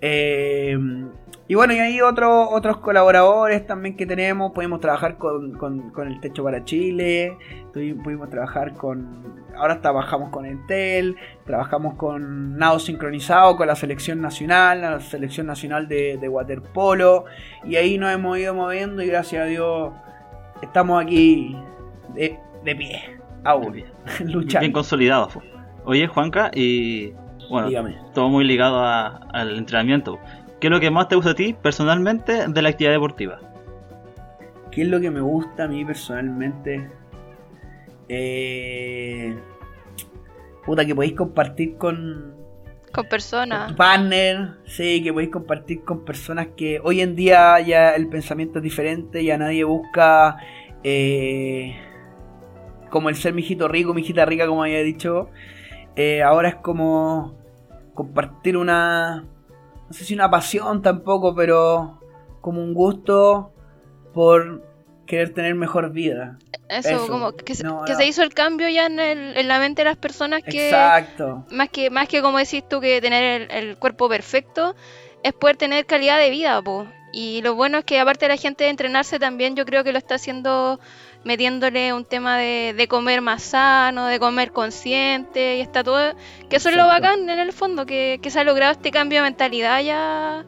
[0.00, 0.76] Eh,
[1.48, 4.52] y bueno, y ahí otros otros colaboradores también que tenemos.
[4.52, 7.36] Pudimos trabajar con, con- con el Techo para Chile.
[7.72, 9.44] Pudimos trabajar con.
[9.56, 11.16] Ahora trabajamos con Entel.
[11.44, 17.24] Trabajamos con Nado Sincronizado, con la selección nacional, la selección nacional de, de waterpolo.
[17.64, 19.92] Y ahí nos hemos ido moviendo y gracias a Dios
[20.62, 21.56] estamos aquí
[22.14, 23.02] de, de pie,
[23.44, 23.86] aún, Bien
[24.32, 24.72] luchando.
[24.72, 25.28] consolidado.
[25.28, 25.42] fue.
[25.84, 27.12] Oye, Juanca, y
[27.50, 27.96] bueno, Dígame.
[28.14, 30.18] todo muy ligado a- al entrenamiento.
[30.60, 33.38] ¿Qué es lo que más te gusta a ti personalmente de la actividad deportiva?
[34.72, 36.88] ¿Qué es lo que me gusta a mí personalmente?
[38.08, 39.36] Eh,
[40.64, 42.35] puta, que podéis compartir con,
[42.96, 43.74] Con personas.
[43.74, 48.62] partner, sí, que podéis compartir con personas que hoy en día ya el pensamiento es
[48.62, 50.38] diferente, ya nadie busca
[50.82, 51.76] eh,
[52.88, 55.28] como el ser mijito rico, mijita rica, como había dicho.
[55.94, 57.36] Eh, ahora es como
[57.92, 59.24] compartir una,
[59.88, 62.00] no sé si una pasión tampoco, pero
[62.40, 63.52] como un gusto
[64.14, 64.62] por
[65.04, 66.38] querer tener mejor vida.
[66.68, 67.06] Eso, eso.
[67.08, 67.98] como que, se- No, que no.
[67.98, 71.44] se hizo el cambio ya en, el- en la mente de las personas que Exacto.
[71.50, 74.74] más que más que como decís tú que tener el, el cuerpo perfecto
[75.22, 76.86] es poder tener calidad de vida, po.
[77.12, 79.92] Y lo bueno es que aparte de la gente de entrenarse también yo creo que
[79.92, 80.78] lo está haciendo
[81.24, 86.14] metiéndole un tema de, de comer más sano, de comer consciente y está todo
[86.48, 89.18] que eso es lo bacán en el fondo que, que se ha logrado este cambio
[89.20, 90.44] de mentalidad ya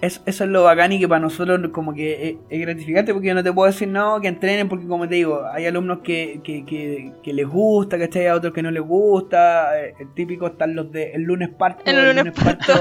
[0.00, 3.28] es- eso es lo bacán y que para nosotros como que es, es gratificante porque
[3.28, 6.40] yo no te puedo decir no, que entrenen porque como te digo, hay alumnos que,
[6.42, 10.46] que, que, que les gusta, que hay otros que no les gusta, eh, el típico
[10.48, 12.72] están los de el lunes parto, el lunes parto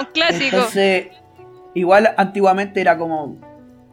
[0.00, 0.56] un clásico.
[0.56, 1.08] Entonces,
[1.74, 3.36] igual antiguamente era como,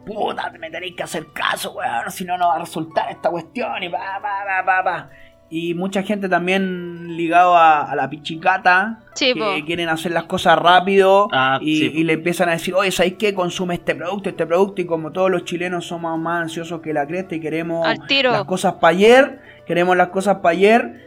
[0.04, 3.82] puta, me tenéis que hacer caso, weón, si no, no va a resultar esta cuestión
[3.82, 5.10] y pa, pa, pa, pa, pa.
[5.48, 9.46] Y mucha gente también ligado a, a la pichicata, Sí, que po.
[9.64, 11.98] quieren hacer las cosas rápido Ah, y, sí, po.
[11.98, 13.32] y le empiezan a decir, oye, ¿sabéis qué?
[13.32, 14.80] Consume este producto, este producto.
[14.82, 18.32] Y como todos los chilenos somos más ansiosos que la cresta y queremos Al tiro.
[18.32, 21.00] las cosas para ayer, queremos las cosas para ayer,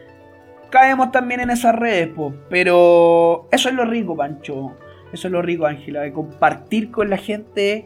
[0.70, 2.32] caemos también en esas redes, po.
[2.48, 4.72] Pero eso es lo rico, Pancho.
[5.12, 7.84] Eso es lo rico, Ángela, de compartir con la gente,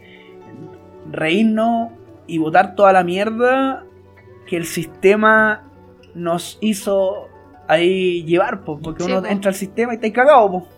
[1.10, 1.90] reírnos
[2.26, 3.84] y botar toda la mierda
[4.46, 5.70] que el sistema
[6.14, 7.29] nos hizo
[7.68, 9.29] ahí llevar, po, porque Sí, uno po.
[9.29, 10.68] entra al sistema y está cagado, po.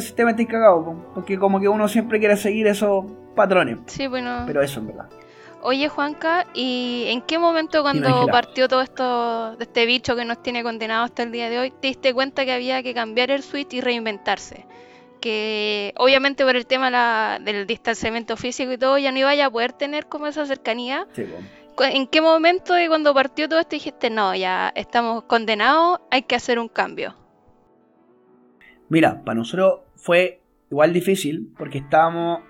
[0.00, 3.78] Sistema y está cagado, po, porque como que uno siempre quiere seguir esos patrones.
[3.86, 4.44] Sí, bueno.
[4.46, 5.06] Pero eso en verdad.
[5.62, 10.42] Oye, Juanca, ¿y en qué momento cuando partió todo esto de este bicho que nos
[10.42, 13.42] tiene condenado hasta el día de hoy, te diste cuenta que había que cambiar el
[13.42, 14.66] switch y reinventarse?
[15.20, 19.50] que obviamente por el tema la- del distanciamiento físico y todo ya no iba a
[19.50, 21.06] poder tener como esa cercanía.
[21.14, 21.24] Sí.
[21.78, 26.34] ¿En qué momento de cuando partió todo esto dijiste, no, ya estamos condenados, hay que
[26.36, 27.14] hacer un cambio?
[28.88, 32.40] Mira, para nosotros fue igual difícil porque estábamos.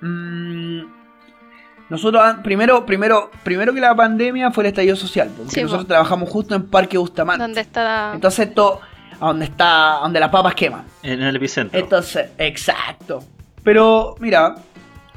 [0.00, 0.82] mm,
[1.90, 5.64] nosotros, primero, primero, primero que la pandemia fue el estallido social, porque Sí, po.
[5.64, 7.42] nosotros trabajamos justo en Parque Bustamante.
[7.42, 8.12] ¿Dónde está?
[8.14, 8.80] Entonces, esto,
[9.20, 10.84] a donde está, donde las papas queman.
[11.02, 11.78] En el epicentro.
[11.78, 13.22] Entonces, exacto.
[13.62, 14.54] Pero, mira,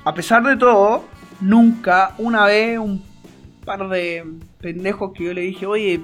[0.04, 1.06] a pesar de todo,
[1.40, 3.02] nunca, una vez, un
[3.68, 4.24] par de
[4.62, 6.00] pendejos que yo le dije, oye,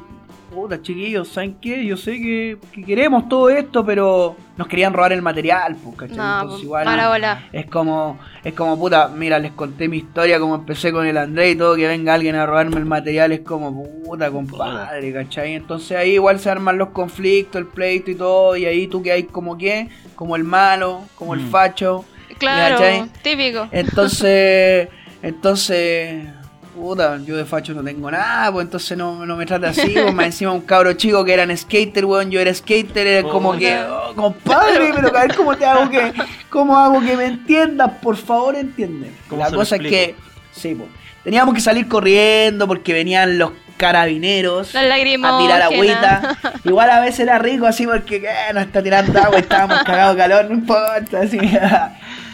[0.53, 1.83] puta chiquillos, ¿saben qué?
[1.85, 6.17] Yo sé que, que queremos todo esto, pero nos querían robar el material, pues, ¿cachai?
[6.17, 7.47] no, Entonces, igual, mala bola.
[7.51, 11.51] es como, es como puta, mira, les conté mi historia, como empecé con el André
[11.51, 15.53] y todo, que venga alguien a robarme el material, es como puta, compadre, ¿cachai?
[15.55, 19.11] Entonces ahí igual se arman los conflictos, el pleito y todo, y ahí tú que
[19.11, 21.49] hay como que, como el malo, como el Mm.
[21.49, 22.05] facho.
[22.37, 23.09] Claro, ¿cachai?
[23.23, 23.67] típico.
[23.71, 24.89] Entonces,
[25.23, 26.25] entonces,
[26.73, 30.13] puta, yo de facho no tengo nada, pues entonces no, no me trata así, pues
[30.13, 33.77] más encima un cabro chico que era skater, weón, yo era skater, era como que,
[33.83, 36.13] oh, compadre, pero a ver cómo te hago que,
[36.49, 39.11] cómo hago que me entiendas, por favor entiende.
[39.29, 40.15] ¿Cómo La cosa es que,
[40.51, 40.89] sí, pues,
[41.23, 45.33] teníamos que salir corriendo porque venían los carabineros Las lágrimas.
[45.33, 46.37] a tirar agüita.
[46.63, 50.15] Igual a veces era rico así porque eh, nos está tirando agua y estábamos cagados
[50.15, 51.21] de calor, no importa.
[51.21, 51.37] Así.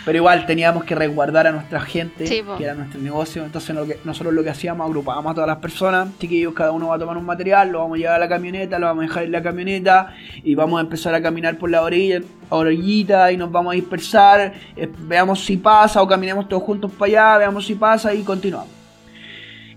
[0.06, 3.44] Pero igual teníamos que resguardar a nuestra gente, Sí, que era nuestro negocio.
[3.46, 6.88] Entonces lo que- nosotros lo que hacíamos, agrupábamos a todas las personas, chiquillos, cada uno
[6.88, 9.08] va a tomar un material, lo vamos a llevar a la camioneta, lo vamos a
[9.08, 13.38] dejar en la camioneta y vamos a empezar a caminar por la orilla, orillita y
[13.38, 14.54] nos vamos a dispersar.
[14.76, 18.70] eh, veamos si pasa o caminemos todos juntos para allá, veamos si pasa y continuamos.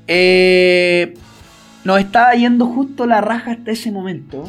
[0.06, 1.14] Eh,
[1.84, 4.44] nos estaba yendo justo la raja hasta ese momento.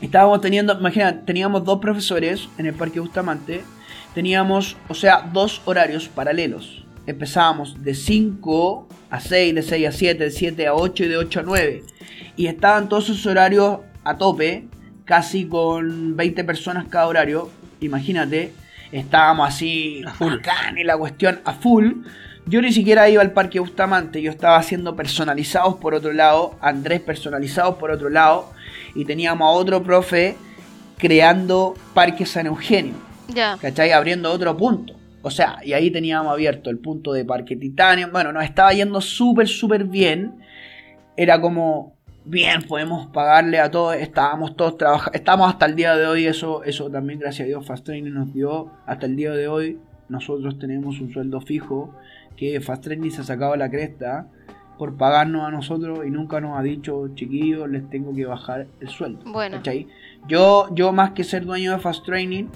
[0.00, 3.62] Estábamos teniendo, imagina, teníamos dos profesores en el Parque Bustamante.
[4.14, 6.84] Teníamos, o sea, dos horarios paralelos.
[7.06, 11.16] Empezábamos de 5 a 6, de 6 a 7, de 7 a 8 y de
[11.16, 11.84] 8 a 9.
[12.36, 14.66] Y estaban todos esos horarios a tope,
[15.04, 17.50] casi con 20 personas cada horario.
[17.80, 18.52] Imagínate,
[18.92, 20.34] estábamos así, A full.
[20.36, 21.92] bacán y la cuestión a full.
[22.46, 27.00] Yo ni siquiera iba al Parque Bustamante, yo estaba haciendo personalizados por otro lado, Andrés
[27.00, 28.50] personalizados por otro lado,
[28.94, 30.36] y teníamos a otro profe
[30.98, 32.94] creando Parque San Eugenio,
[33.34, 33.58] Ya.
[33.60, 33.92] ¿cachai?
[33.92, 34.94] Abriendo otro punto.
[35.22, 38.10] O sea, y ahí teníamos abierto el punto de Parque Titanio.
[38.10, 40.40] Bueno, nos estaba yendo súper, súper bien.
[41.16, 43.96] Era como, bien, podemos pagarle a todos.
[43.96, 45.16] Estábamos todos trabajando.
[45.16, 46.26] Estamos hasta el día de hoy.
[46.26, 48.70] Eso, eso también, gracias a Dios, Fast Training nos dio.
[48.86, 51.94] Hasta el día de hoy, nosotros tenemos un sueldo fijo.
[52.36, 54.26] Que Fast Training se ha sacado la cresta
[54.78, 58.88] por pagarnos a nosotros y nunca nos ha dicho, chiquillos, les tengo que bajar el
[58.88, 59.20] sueldo.
[59.26, 59.58] Bueno.
[59.58, 59.86] ¿cachai?
[60.26, 62.46] Yo, yo más que ser dueño de Fast Training,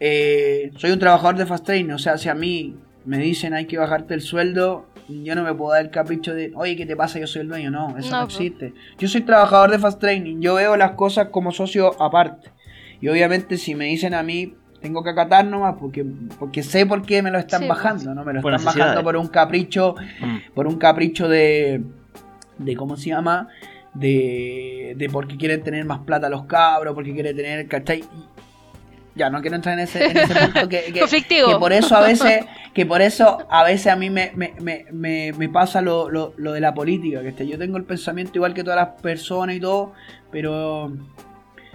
[0.00, 1.92] eh, soy un trabajador de Fast Training.
[1.92, 5.54] O sea, si a mí me dicen hay que bajarte el sueldo, yo no me
[5.54, 7.18] puedo dar el capricho de, oye, ¿qué te pasa?
[7.18, 7.70] Yo soy el dueño.
[7.70, 8.72] No, eso no, existe.
[8.98, 10.40] Yo soy trabajador de Fast Training.
[10.40, 12.50] Yo veo las cosas como socio aparte.
[13.00, 16.04] Y obviamente si me dicen a mí, tengo que acatar nomás porque,
[16.38, 18.14] porque sé por qué me lo están Sí, bajando.
[18.14, 20.52] No me lo están bajando por un capricho Mm.
[20.54, 21.82] por un capricho de,
[22.58, 23.48] de ¿cómo se llama?
[23.94, 28.04] De, de porque quieren tener más plata los cabros, porque quieren tener, ¿cachai?
[29.16, 31.48] Ya, no quiero entrar en ese, en ese punto que, que- Conflictivo.
[31.48, 34.54] que por eso a veces, que por eso a veces a mí me, me,
[34.90, 38.54] me, me, pasa lo, lo, lo de la política, que yo tengo el pensamiento igual
[38.54, 39.92] que todas las personas y todo,
[40.32, 40.92] pero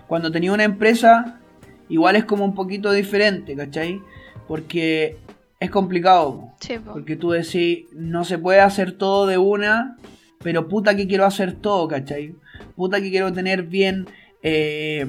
[0.08, 1.40] cuando tenía una empresa,
[1.88, 4.02] igual es como un poquito diferente, ¿cachai?
[4.48, 5.18] Porque
[5.60, 6.52] es complicado.
[6.60, 6.92] Sí, po.
[6.94, 9.96] Porque tú decís, no se puede hacer todo de una,
[10.44, 12.36] pero puta que quiero hacer todo, ¿cachai?
[12.76, 14.08] Puta que quiero tener bien
[14.42, 15.06] eh,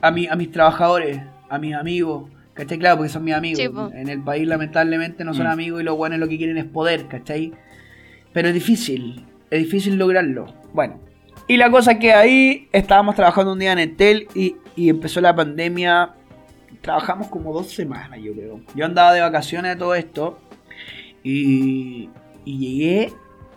[0.00, 1.20] a, mi, a mis trabajadores,
[1.54, 2.78] a mis amigos, ¿cachai?
[2.78, 3.92] Claro, porque son mis amigos.
[3.94, 5.50] En el país lamentablemente no son Mm.
[5.50, 7.52] amigos y los buenos lo que quieren es poder, ¿cachai?
[8.32, 10.46] Pero es difícil, es difícil lograrlo.
[10.72, 10.98] Bueno,
[11.48, 15.20] y la cosa es que ahí estábamos trabajando un día en Entel y, y empezó
[15.20, 16.12] la pandemia.
[16.80, 18.60] Trabajamos como dos semanas, yo creo.
[18.74, 20.38] Yo andaba de vacaciones de todo esto
[21.22, 22.08] y,
[22.44, 23.12] y llegué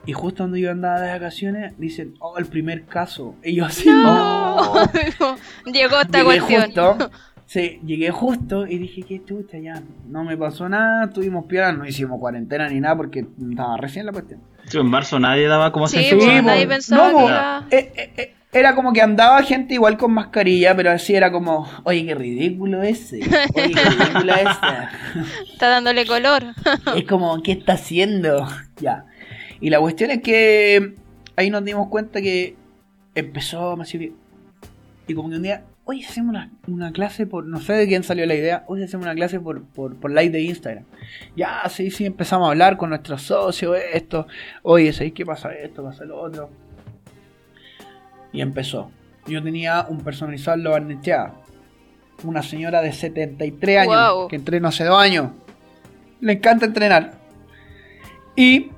[0.06, 3.36] y justo cuando yo andaba de vacaciones dicen, oh, el primer caso.
[3.44, 4.56] Y yo así, No.
[4.58, 4.86] "Oh".
[5.74, 6.64] Llegó esta Llegué cuestión.
[6.66, 7.12] justo.
[7.48, 9.82] Sí, llegué justo y dije, qué chucha, ya.
[10.08, 14.12] No me pasó nada, tuvimos piola, no hicimos cuarentena ni nada porque estaba recién la
[14.12, 14.40] cuestión.
[14.68, 16.70] Sí, en marzo nadie daba como Sí, esa pues, nadie po.
[16.70, 17.68] pensaba No, que iba...
[17.70, 21.68] Eh, eh, eh, era como que andaba gente igual con mascarilla, pero así era como,
[21.84, 23.18] oye, qué ridículo ese.
[23.54, 24.90] Oye, qué ridícula esa.
[25.52, 26.44] Está dándole color.
[26.96, 28.48] Es como, ¿qué está haciendo?
[28.80, 29.06] Ya.
[29.60, 30.96] Y la cuestión es que
[31.36, 32.56] ahí nos dimos cuenta que
[33.14, 34.16] empezó masivo.
[35.06, 38.04] Y como que un día hoy hacemos una, una clase por, no sé de quién
[38.04, 40.84] salió la idea, hoy hacemos una clase por, por, por live de Instagram.
[41.36, 44.28] Ya, sí, sí, empezamos a hablar con nuestros socios, esto,
[44.64, 46.50] oye, ¿sabéis qué pasa esto, pasa lo otro?
[48.34, 48.92] Y empezó.
[49.28, 51.00] Yo tenía un personalizado en
[52.24, 54.28] una señora de 73 años, Wow.
[54.28, 55.32] que entrena hace dos años.
[56.22, 57.14] Le encanta entrenar.
[58.36, 58.72] Y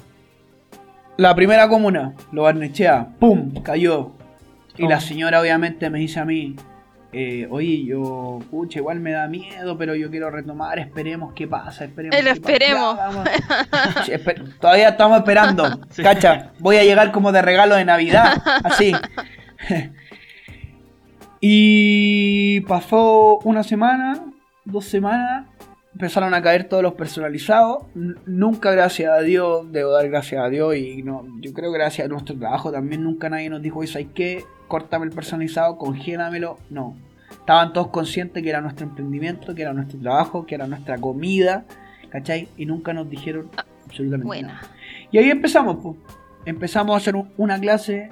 [1.18, 3.54] la primera comuna, lo barnechea, ¡pum!
[3.64, 4.12] cayó.
[4.78, 5.02] Y la Oh.
[5.02, 6.56] señora obviamente me dice a mí,
[7.20, 11.86] eh, oye, yo, pucha, igual me da miedo, pero yo quiero retomar, esperemos qué pasa,
[11.86, 12.16] esperemos.
[12.16, 14.14] Eh, lo qué pasa".
[14.14, 14.60] esperemos.
[14.60, 16.04] Todavía estamos esperando, Sí.
[16.04, 18.94] cacha, voy a llegar como de regalo de Navidad, así.
[21.42, 24.24] y pasó una semana,
[24.66, 25.46] dos semanas,
[25.94, 27.84] empezaron a caer todos los personalizados.
[28.26, 32.06] Nunca, gracias a Dios, debo dar gracias a Dios y no, yo creo que gracias
[32.06, 34.44] a nuestro trabajo también nunca nadie nos dijo, ¿sabes qué?
[34.68, 36.60] Córtame el personalizado, congélamelo.
[36.70, 36.96] No.
[37.48, 41.64] Estaban todos conscientes que era nuestro emprendimiento, que era nuestro trabajo, que era nuestra comida,
[42.10, 42.50] ¿cachai?
[42.58, 43.50] Y nunca nos dijeron
[43.86, 44.48] absolutamente Buena.
[44.50, 44.62] nada.
[45.14, 45.96] Y ahí empezamos, pues.
[46.44, 48.12] Empezamos a hacer un- una clase.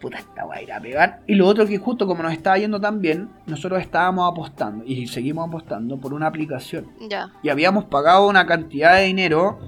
[0.00, 1.20] Puta, esta va a ir a pegar.
[1.26, 5.08] Y lo otro que justo como nos estaba yendo tan bien, nosotros estábamos apostando y
[5.08, 6.86] seguimos apostando por una aplicación.
[7.10, 7.32] Ya.
[7.42, 9.58] Y habíamos pagado una cantidad de dinero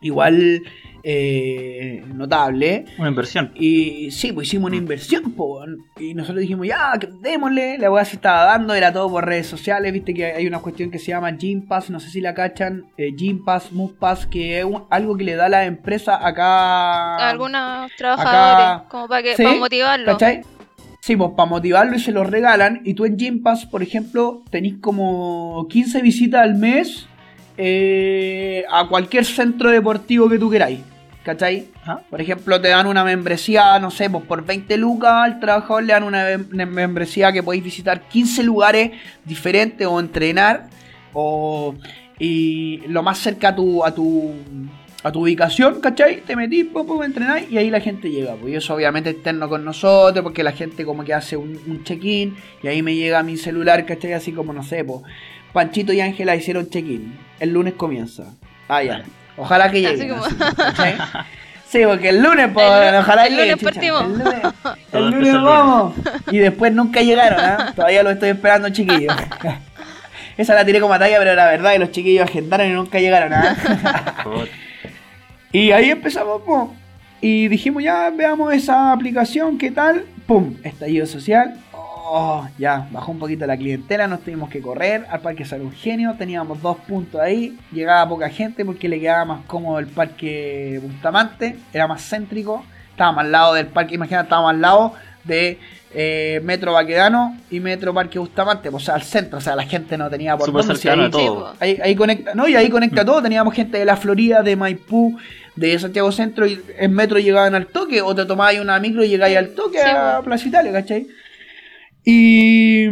[0.00, 0.62] igual
[1.04, 2.84] eh, notable.
[2.98, 3.50] Una inversión.
[3.54, 5.78] Y sí, pues hicimos una inversión, po, weón.
[5.98, 9.92] y nosotros dijimos, ya, démosle, la weá se estaba dando, era todo por redes sociales,
[9.92, 12.84] viste que hay una cuestión que se llama Gym Pass, no sé si la cachan,
[12.96, 17.16] eh, Gym Pass, Move Pass, que es un- algo que le da la empresa acá...
[17.28, 20.06] Algunos trabajadores, acá- como para, que, Sí, para motivarlo.
[20.12, 20.42] ¿Cachai?
[21.00, 22.80] Sí, pues para motivarlo y se lo regalan.
[22.84, 27.08] Y tú en Gym Pass, por ejemplo, tenés como 15 visitas al mes
[27.56, 30.78] eh, a cualquier centro deportivo que tú queráis.
[31.24, 31.68] ¿Cachai?
[31.82, 32.02] Ajá.
[32.10, 35.92] Por ejemplo, te dan una membresía, no sé, pues por 20 lucas al trabajador le
[35.92, 38.90] dan una mem- una membresía que podéis visitar 15 lugares
[39.24, 40.68] diferentes o entrenar.
[41.12, 41.74] O,
[42.18, 44.32] y lo más cerca a tu, a tu,
[45.04, 46.22] a tu ubicación, ¿cachai?
[46.22, 48.34] Te metís, pum, pum, entrenáis y ahí la gente llega.
[48.34, 51.84] Pues y eso obviamente externo con nosotros, porque la gente como que hace un, un
[51.84, 54.12] check-in y ahí me llega mi celular, ¿cachai?
[54.14, 55.00] Así como, no sé, pues
[55.52, 57.14] Panchito y Ángela hicieron check-in.
[57.38, 58.34] El lunes comienza.
[58.68, 59.04] Ah, ya.
[59.36, 60.10] Ojalá que Así lleguen.
[60.10, 60.96] como- así, ¿cachai?
[61.72, 63.72] Sí, porque el lunes, pues, El ojalá el lleguen, lunes chucha.
[63.72, 64.02] partimos.
[64.04, 64.42] El lunes,
[64.92, 65.94] el lunes vamos.
[66.30, 67.72] Y después nunca llegaron, ¿ah?
[67.76, 69.14] Todavía lo estoy esperando, chiquillos.
[70.36, 73.32] Esa la tiré como talla, pero la verdad que los chiquillos agendaron y nunca llegaron,
[73.32, 73.56] ¿ah?
[74.22, 74.48] Por-
[75.50, 76.74] Y ahí empezamos, pum.
[77.22, 80.04] Y dijimos, ya veamos esa aplicación, ¿qué tal?
[80.26, 81.54] Pum, estallido social.
[82.14, 86.14] Oh, ya, bajó un poquito la clientela, nos tuvimos que correr al Parque San Eugenio,
[86.18, 91.56] teníamos dos puntos ahí, llegaba poca gente porque le quedaba más cómodo el Parque Bustamante,
[91.72, 94.92] era más céntrico, estábamos al lado del parque, imagínate, estábamos al lado
[95.24, 95.58] de
[95.94, 99.96] eh, Metro Baquedano y Metro Parque Bustamante, o sea, al centro, o sea, la gente
[99.96, 101.52] no tenía por si cercano ahí- a todo.
[101.52, 103.22] Sí, Ahí, ahí conecta, no, y ahí conecta todo.
[103.22, 105.16] Teníamos gente de la Florida, de Maipú,
[105.56, 109.08] de Santiago Centro, y en metro llegaban al toque, o te tomabas una micro y
[109.08, 110.24] llegabas al toque Sí, a po.
[110.24, 111.06] Plaza Italia, ¿cachai?
[112.04, 112.86] Y,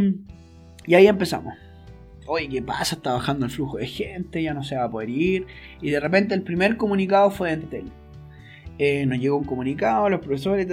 [0.87, 1.55] y ahí empezamos.
[2.27, 2.95] Oye, ¿qué pasa?
[2.95, 5.47] Está bajando el flujo de gente, ya no se va a poder ir.
[5.81, 7.93] Y de repente el primer comunicado fue de Entel.
[8.79, 10.67] Eh, nos llegó un comunicado, los profesores,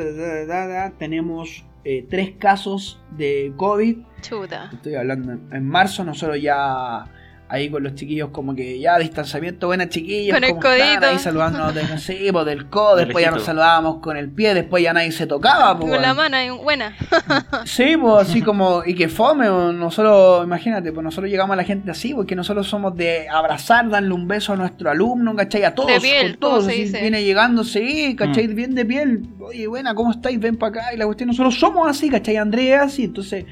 [0.97, 4.69] tenemos eh, tres casos de COVID Chuta.
[4.71, 7.05] Estoy hablando en, en marzo, nosotros ya
[7.49, 10.89] ahí con los chiquillos como que ya distanciamiento, buenas chiquillos, Con el ¿cómo están?
[10.95, 11.05] codito.
[11.07, 14.29] ahí saludándonos de, no sé, pues, del codo, De después ya nos saludábamos con el
[14.29, 16.95] pie, después ya nadie se tocaba, pues, Con la mano, buena.
[17.65, 21.63] Sí, pues así como, y que fome, o nosotros, imagínate, pues nosotros llegamos a la
[21.63, 25.63] gente así, porque nosotros somos de abrazar, darle un beso a nuestro alumno, ¿cachai?
[25.63, 27.01] A todos, De piel, con todos, ¿cómo se dice?
[27.01, 28.47] viene llegando, sí, ¿cachai?
[28.47, 28.55] Mm.
[28.55, 30.39] Bien de piel, oye, buena, ¿cómo estáis?
[30.39, 32.37] Ven para acá, y la cuestión, nosotros somos así, ¿cachai?
[32.37, 33.45] Andrea, así, entonces,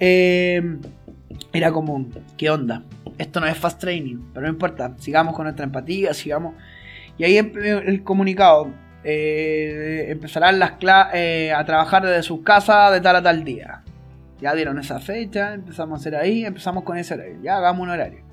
[0.00, 0.76] eh,
[1.52, 2.82] era como, ¿qué onda?
[3.18, 6.54] Esto no es fast training, pero no importa, sigamos con nuestra empatía, sigamos.
[7.18, 8.72] Y ahí el comunicado,
[9.04, 10.74] eh, empezarán las
[11.12, 13.82] eh, a trabajar desde sus casas de tal a tal día.
[14.40, 17.38] Ya dieron esa fecha, empezamos a hacer ahí, empezamos con ese horario.
[17.42, 18.24] Ya hagamos un horario.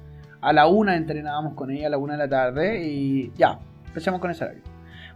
[0.42, 4.20] A la una entrenábamos con ella a la una de la tarde y ya, empezamos
[4.20, 4.64] con ese horario.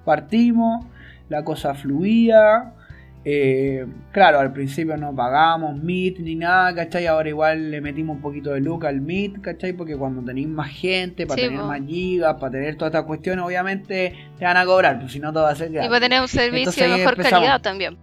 [0.03, 0.85] Partimos,
[1.29, 2.73] la cosa fluía.
[3.25, 7.05] Eh, claro, al principio no pagábamos Meet ni nada, ¿cachai?
[7.07, 9.73] Ahora igual le metimos un poquito de look al Meet, ¿cachai?
[9.73, 11.67] Porque cuando tenéis más gente, para Sí, tener po.
[11.67, 15.31] más gigas, para tener todas estas cuestiones, obviamente te van a cobrar, pues si no
[15.31, 15.89] todo va a ser Y gratis.
[15.89, 17.39] para tener un servicio Entonces de mejor empezamos.
[17.39, 17.97] calidad también.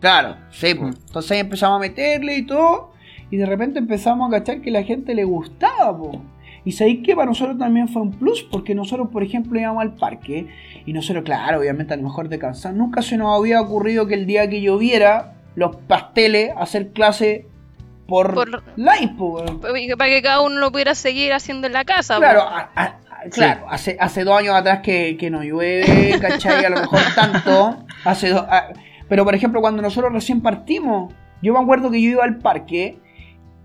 [0.00, 0.96] Claro, sí, pues.
[1.06, 2.92] Entonces ahí empezamos a meterle y todo.
[3.30, 6.20] Y de repente empezamos a cachar que la gente le gustaba, po.
[6.64, 9.94] Y sabéis que para nosotros también fue un plus, porque nosotros, por ejemplo, íbamos al
[9.94, 10.46] parque.
[10.86, 12.72] Y nosotros, claro, obviamente a lo mejor de cansar.
[12.74, 17.46] Nunca se nos había ocurrido que el día que lloviera, los pasteles, hacer clase
[18.06, 19.14] por, Por- live.
[19.96, 22.16] Para que cada uno lo pudiera seguir haciendo en la casa.
[22.16, 22.98] Claro, a- a-
[23.30, 26.64] claro hace, hace dos años atrás que, que no llueve, ¿cachai?
[26.64, 27.76] A lo mejor tanto.
[28.04, 28.68] Hace do- a-
[29.08, 32.98] pero por ejemplo, cuando nosotros recién partimos, yo me acuerdo que yo iba al parque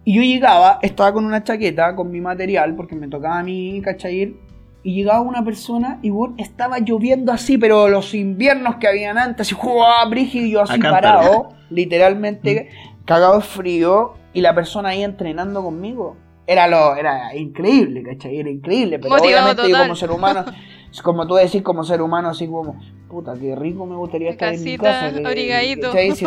[0.09, 3.79] y yo llegaba, estaba con una chaqueta, con mi material, porque me tocaba a mí,
[3.83, 4.35] ¿cachai?
[4.81, 9.53] Y llegaba una persona y estaba lloviendo así, pero los inviernos que habían antes, así,
[9.53, 10.03] ¡juá!
[10.09, 12.69] brígido, y yo así Acá, parado, literalmente
[13.05, 16.17] cagado de frío, y la persona ahí entrenando conmigo.
[16.47, 18.39] Era lo, era increíble, ¿cachai?
[18.39, 19.81] Era increíble, pero Motivado obviamente yo total.
[19.83, 20.45] como ser humano,
[21.03, 24.63] como tú decís, como ser humano, así como, puta, qué rico me gustaría estar en
[24.63, 25.11] mi casa.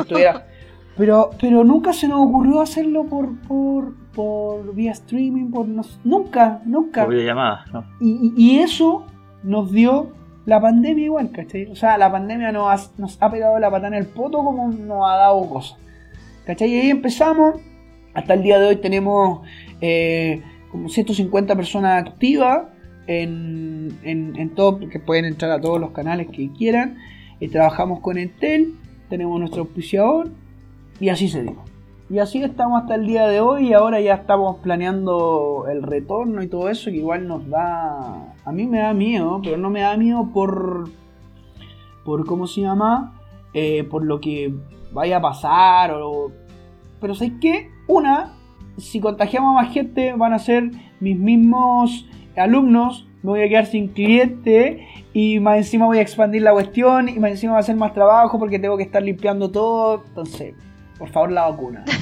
[0.07, 0.53] que-.
[0.97, 6.61] Pero, pero nunca se nos ocurrió hacerlo por, por, por vía streaming, por nos- nunca,
[6.67, 7.05] nunca.
[7.05, 7.85] Por videollamada, ¿no?
[8.01, 9.05] Y, y- eso
[9.43, 10.13] nos dio
[10.45, 11.67] la pandemia igual, ¿cachai?
[11.67, 14.69] O sea, la pandemia nos ha, nos ha pegado la patada en el poto como
[14.69, 15.79] nos ha dado cosas.
[16.47, 16.69] ¿Cachai?
[16.71, 17.57] Y ahí empezamos.
[18.15, 19.41] Hasta el día de hoy tenemos
[19.81, 22.65] eh, como 150 personas activas
[23.07, 26.99] en, en, en todo, que pueden entrar a todos los canales que quieran.
[27.41, 28.75] Y trabajamos con Entel,
[29.09, 30.31] tenemos nuestro auspiciador
[31.01, 31.57] y así se dio.
[32.13, 36.43] Y así estamos hasta el día de hoy y ahora ya estamos planeando el retorno
[36.43, 38.35] y todo eso que igual nos da...
[38.45, 40.91] A mí me da miedo, pero no me da miedo por...
[42.05, 43.19] por ¿Cómo se llama?
[43.55, 44.55] Eh, por lo que
[44.93, 46.31] vaya a pasar o...
[47.01, 47.71] Pero ¿sabes qué?
[47.89, 48.35] Una,
[48.77, 53.67] si contagiamos a más gente van a ser mis mismos alumnos, me voy a quedar
[53.67, 57.63] sin cliente y más encima voy a expandir la cuestión y más encima va a
[57.63, 60.03] ser más trabajo porque tengo que estar limpiando todo.
[60.07, 60.55] Entonces,
[61.03, 61.85] por favor la vacuna.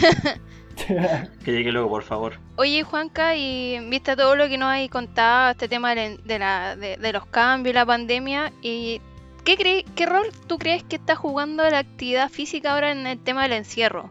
[1.45, 2.35] Que llegue luego, por favor.
[2.57, 6.77] Oye, Juanca, y viste todo lo que nos hay contado, este tema de, de la-
[6.77, 9.01] de- de los cambios, la pandemia, y
[9.45, 13.19] ¿qué, cre- ¿qué rol tú crees que está jugando la actividad física ahora en el
[13.19, 14.09] tema del encierro?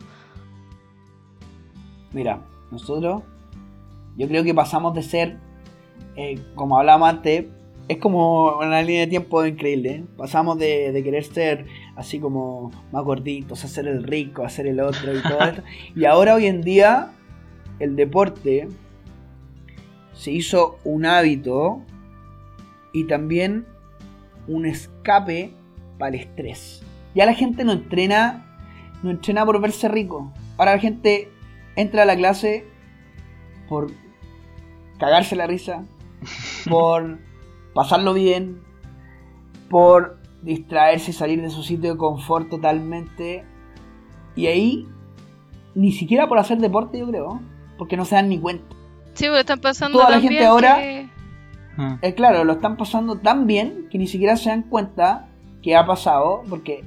[2.14, 3.22] Mira, nosotros,
[4.18, 5.38] yo creo que pasamos de ser,
[6.16, 7.46] eh, como hablábamos antes,
[7.88, 9.90] es como una línea de tiempo increíble.
[9.92, 10.04] ¿eh?
[10.18, 11.66] Pasamos de, de querer ser
[12.00, 15.64] así como más gorditos, hacer el rico, hacer el otro y todo esto.
[15.98, 17.12] Y ahora, hoy en día,
[17.80, 18.70] el deporte
[20.14, 21.82] se hizo un hábito
[22.94, 23.66] y también
[24.48, 25.52] un escape
[25.98, 26.82] para el estrés.
[27.16, 28.46] Ya la gente no entrena,
[29.04, 30.32] no entrena por verse rico.
[30.58, 31.30] Ahora la gente
[31.76, 32.66] entra a la clase
[33.68, 33.92] por
[35.00, 35.84] cagarse la risa,
[36.70, 37.20] por
[37.74, 38.62] pasarlo bien,
[39.70, 43.46] por distraerse y salir de su sitio de confort totalmente.
[44.36, 44.88] Y ahí,
[45.76, 47.40] ni siquiera por hacer deporte, yo creo,
[47.78, 48.76] porque no se dan ni cuenta.
[49.14, 51.10] Sí, porque están pasando Toda la gente ahora- que-
[51.78, 51.96] Mm.
[52.02, 55.30] Eh, claro, lo están pasando tan bien que ni siquiera se dan cuenta
[55.62, 56.84] que ha pasado, porque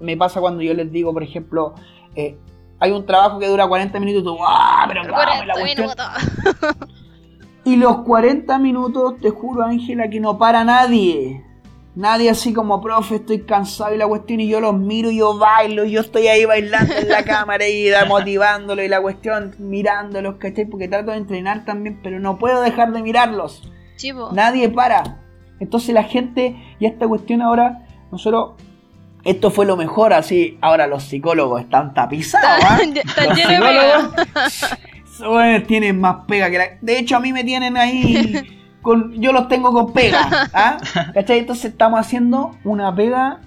[0.00, 1.74] me pasa cuando yo les digo, por ejemplo,
[2.16, 2.36] eh,
[2.80, 4.84] hay un trabajo que dura 40 minutos y tú, ¡ah!
[4.88, 5.86] Pero vamos, la 40 cuestión".
[5.86, 6.76] minutos.
[7.64, 11.44] Y los 40 minutos, te juro, Ángela, que no para nadie.
[11.96, 15.38] Nadie así como, profe, estoy cansado y la cuestión, y yo los miro y yo
[15.38, 20.36] bailo, y yo estoy ahí bailando en la cámara y motivándolo y la cuestión, mirándolos,
[20.36, 20.66] ¿cachai?
[20.66, 23.62] Porque trato de entrenar también, pero no puedo dejar de mirarlos.
[24.14, 24.30] Po.
[24.32, 25.22] Nadie para.
[25.58, 28.56] Entonces la gente, y esta cuestión ahora, nosotros,
[29.24, 32.78] esto fue lo mejor, así, ahora los psicólogos están tapizados, ¿ah?
[32.94, 34.20] Están llenos de
[35.18, 35.62] pega.
[35.66, 36.64] tienen más pega que la...
[36.82, 38.34] De hecho, a mí me tienen ahí,
[38.86, 39.12] con...
[39.20, 40.78] yo los tengo con pega, ¿ah?
[41.14, 41.40] ¿Cachai?
[41.40, 43.40] Entonces estamos haciendo una pega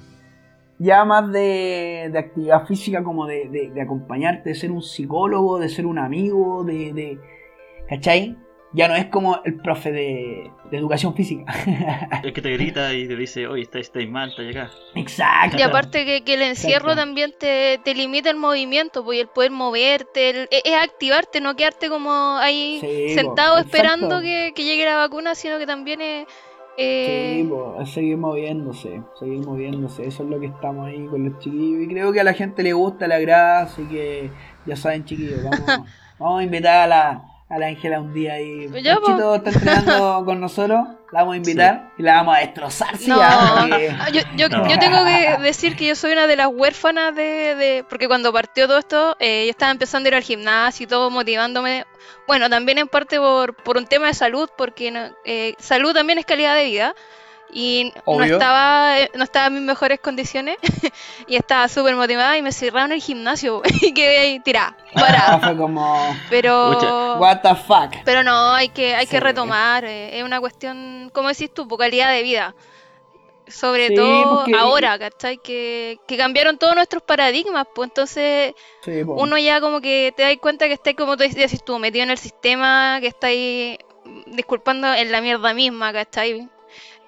[0.78, 5.58] ya más de, de actividad física, como de, de- de acompañarte, de ser un psicólogo,
[5.60, 6.94] de ser un amigo, de...
[6.94, 7.20] de
[7.90, 8.38] ¿Cachai?
[8.72, 11.46] Ya no es como el profe de, de educación física.
[12.24, 14.70] El que te grita y te dice, oye, estáis, estáis mal, estáis acá.
[14.94, 15.58] Exacto.
[15.58, 16.96] Y aparte que, que el encierro Exacto.
[16.96, 21.42] también te, te limita el movimiento, pues y el poder moverte, el- e- es activarte,
[21.42, 26.02] no quedarte como ahí Sí, sentado esperando que, que llegue la vacuna, sino que también
[26.02, 26.28] es...
[26.78, 31.24] eh, Sí, po, es seguir moviéndose, seguir moviéndose, eso es lo que estamos ahí con
[31.24, 34.34] los chiquillos y creo que a la gente le gusta la grasa, así que
[34.66, 35.72] ya saben chiquillos, vamos,
[36.20, 39.02] vamos a invitar a la a la Ángela un día y Ya, po.
[39.08, 43.08] Panchito está entrenando con nosotros, la vamos a invitar y la vamos a destrozar, sí,
[43.10, 43.20] No,
[43.60, 44.70] porque- yo, yo, No.
[44.70, 48.32] yo tengo que decir que yo soy una de las huérfanas de, de- porque cuando
[48.32, 51.86] partió todo esto, eh, yo estaba empezando a ir al gimnasio y todo motivándome.
[52.28, 56.20] Bueno, también en parte por, por un tema de salud, porque no- eh, salud también
[56.20, 56.94] es calidad de vida.
[57.52, 60.58] Y no estaba, eh, no estaba en mis mejores condiciones
[61.28, 65.40] y estaba súper motivada y me cerraron el gimnasio y quedé ahí tirada, parada.
[65.40, 67.96] fue como Pero, what the fuck.
[68.06, 69.84] pero no, hay que, hay que retomar.
[69.86, 72.54] eh, es una cuestión, como decís tú, por calidad de vida.
[73.48, 75.40] Sobre Sí, todo porque- ahora, ¿cachai?
[75.40, 78.54] Que, que cambiaron todos nuestros paradigmas, pues entonces
[78.86, 82.04] Sí, uno ya como que te das cuenta que estáis, como tú decís tú, metido
[82.04, 86.48] en el sistema, que estáis, mm, disculpando, en la mierda misma, ¿cachai?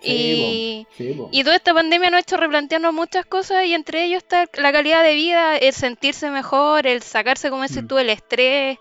[0.01, 0.87] Y, Sí.
[0.97, 4.45] Sí, y toda esta pandemia nos ha hecho replantearnos muchas cosas y entre ellos está
[4.61, 7.87] la calidad de vida, el sentirse mejor, el sacarse, como decís Mm.
[7.87, 8.77] tú, el estrés.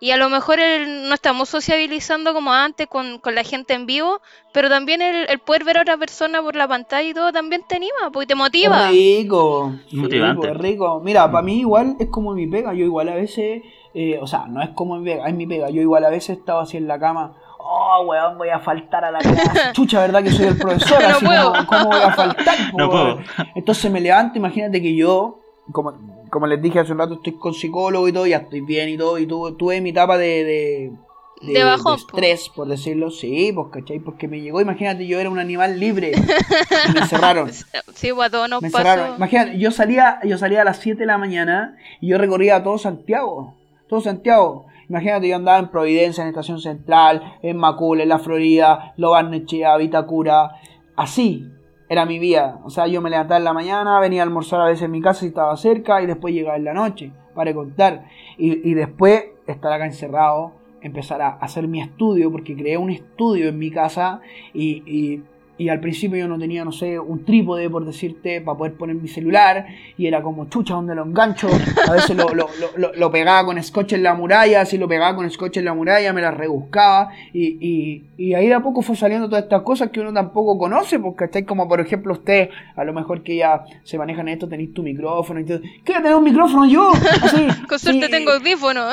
[0.00, 3.86] Y a lo mejor el- no estamos sociabilizando como antes con, con la gente en
[3.86, 4.20] vivo,
[4.52, 7.62] pero también el, el poder ver a otra persona por la pantalla y todo también
[7.66, 8.90] te anima, porque te motiva.
[8.90, 9.72] Es rico.
[9.92, 10.48] Motivante.
[10.50, 11.00] es rico.
[11.02, 12.74] Mira, para mí igual es como mi pega.
[12.74, 13.62] Yo igual a veces,
[13.94, 15.70] eh, o sea, no es como mi pega, es mi pega.
[15.70, 17.36] Yo igual a veces estaba así en la cama.
[17.66, 19.72] Oh, weón, voy a faltar a la clase.
[19.72, 21.00] Chucha, ¿verdad que soy el profesor?
[21.02, 21.52] No así puedo.
[21.52, 22.56] como, ¿cómo voy a faltar?
[22.72, 23.18] po, No puedo.
[23.54, 25.40] Entonces me levanto, imagínate que yo,
[25.72, 25.94] como,
[26.30, 28.98] como les dije hace un rato, estoy con psicólogo y todo, ya estoy bien y
[28.98, 32.00] todo, y tu- tuve mi etapa de, de, De bajón, po.
[32.18, 33.98] estrés, por decirlo, sí, pues, ¿cachai?
[33.98, 37.50] Porque me llegó, imagínate, yo era un animal libre y me encerraron.
[37.94, 38.86] Sí, pues a todos nos Me pasó.
[38.86, 39.16] encerraron.
[39.16, 42.76] Imagínate, yo salía, yo salía a las 7 de la mañana y yo recorría todo
[42.78, 43.54] Santiago.
[43.88, 44.66] Todo Santiago.
[44.88, 49.76] Imagínate, yo andaba en Providencia, en Estación Central, en Macul, en la Florida, Lo Barnechea,
[49.76, 50.52] Vitacura.
[50.96, 51.48] Así
[51.88, 52.60] era mi vida.
[52.64, 55.00] O sea, yo me levantaba en la mañana, venía a almorzar a veces en mi
[55.00, 58.06] casa si estaba cerca y después llegaba en la noche, para contar.
[58.38, 63.58] Y, después estar acá encerrado, empezar a hacer mi estudio, porque creé un estudio en
[63.58, 64.20] mi casa
[64.52, 65.22] y-
[65.56, 68.96] y al principio yo no tenía, no sé, un trípode, por decirte, para poder poner
[68.96, 69.66] mi celular.
[69.96, 71.48] Y era como, chucha, donde lo engancho?
[71.88, 75.14] A veces lo, lo, lo- lo- pegaba con scotch en la muralla, así lo pegaba
[75.14, 77.10] con scotch en la muralla, me la rebuscaba.
[77.32, 80.58] Y, y, y ahí de a poco fue saliendo todas estas cosas que uno tampoco
[80.58, 84.48] conoce, porque estáis como, por ejemplo, usted, a lo mejor que ya se manejan esto,
[84.48, 85.60] tenéis tu micrófono y todo.
[85.84, 86.90] ¿Qué tener un micrófono yo?
[87.22, 88.86] Así, Con suerte tengo audífono.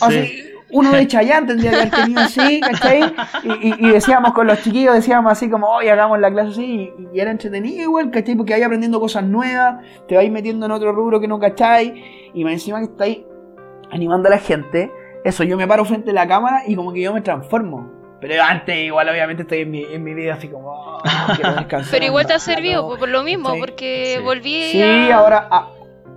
[0.00, 0.42] Así, Sí.
[0.70, 3.14] Uno de Chayanne tendría que haber tenido así, ¿cachai?
[3.44, 6.92] Y, y- y decíamos con los chiquillos, decíamos así como, oye, hagamos la clase así,
[7.12, 8.34] y, y era entretenido igual, ¿cachai?
[8.34, 9.76] Porque vais aprendiendo cosas nuevas,
[10.08, 11.92] te vais metiendo en otro rubro que no cacháis,
[12.34, 13.18] y más encima que estáis
[13.90, 14.90] animando a la gente,
[15.24, 17.92] eso, yo me paro frente a la cámara y como que yo me transformo.
[18.20, 21.00] Pero antes igual obviamente estoy en mi, en mi vida así como, "Oh,
[21.36, 23.60] quiero descansar Pero igual te ha un rato", servido por, por lo mismo, ¿cachai?
[23.60, 24.24] porque Sí.
[24.24, 25.16] volví Sí, a...
[25.18, 25.68] ahora, a-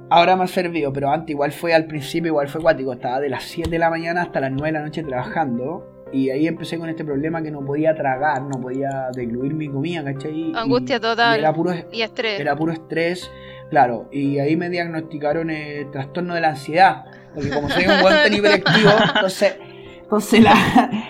[0.09, 2.93] ahora me ha servido, pero antes igual fue al principio, igual fue cuático.
[2.93, 5.85] Estaba de las 7 de la mañana hasta las 9 de la noche trabajando.
[6.11, 10.03] Y ahí empecé con este problema que no podía tragar, no podía degluir mi comida,
[10.03, 10.31] ¿cachai?
[10.49, 11.39] Y- Angustia y total.
[11.39, 12.39] era puro, Y estrés.
[12.39, 13.29] era puro estrés,
[13.69, 14.07] claro.
[14.11, 17.05] Y ahí me diagnosticaron el trastorno de la ansiedad.
[17.35, 19.55] Porque como soy un buen tan hiperactivo, entonces,
[20.01, 20.53] entonces la,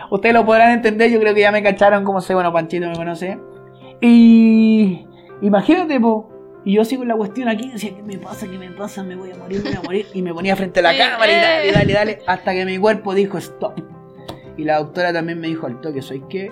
[0.12, 2.96] ustedes lo podrán entender, yo creo que ya me cacharon como soy, bueno, Panchito me
[2.98, 3.40] conoce.
[4.02, 5.06] Y
[5.42, 6.30] imagínate, po.
[6.66, 8.48] Y yo sigo en la cuestión aquí, decía, ¿qué me pasa?
[8.48, 9.04] ¿Qué me pasa?
[9.04, 10.06] Me voy a morir, me voy a morir.
[10.14, 11.72] Y me ponía frente a la cámara y dale, eh.
[11.72, 13.80] dale, dale, hasta que mi cuerpo dijo stop.
[14.58, 16.52] Y la doctora también me dijo al toque, ¿soy qué?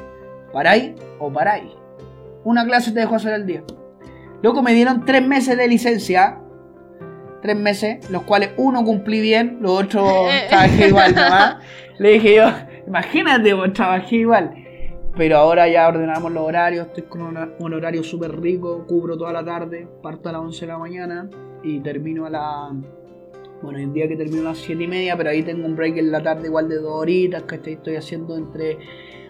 [0.53, 1.73] ¿Paráis o paráis?
[2.45, 3.63] Una clase te dejo hacer al día.
[4.41, 6.39] Loco, me dieron tres meses de licencia.
[7.41, 11.57] Tres meses, los cuales uno cumplí bien, los otros trabajé igual nomás.
[11.99, 12.51] Le dije yo,
[12.87, 14.66] imagínate, pues trabajé igual.
[15.17, 19.43] Pero ahora ya ordenamos los horarios, estoy con un horario súper rico, cubro toda la
[19.43, 21.27] tarde, parto a las 11 de la mañana
[21.63, 22.71] y termino a la...
[23.63, 25.97] Bueno, el día que termino a las 7 y media, pero ahí tengo un break
[25.97, 27.73] en la tarde igual de dos horitas, ¿cachai?
[27.73, 28.77] Estoy haciendo entre...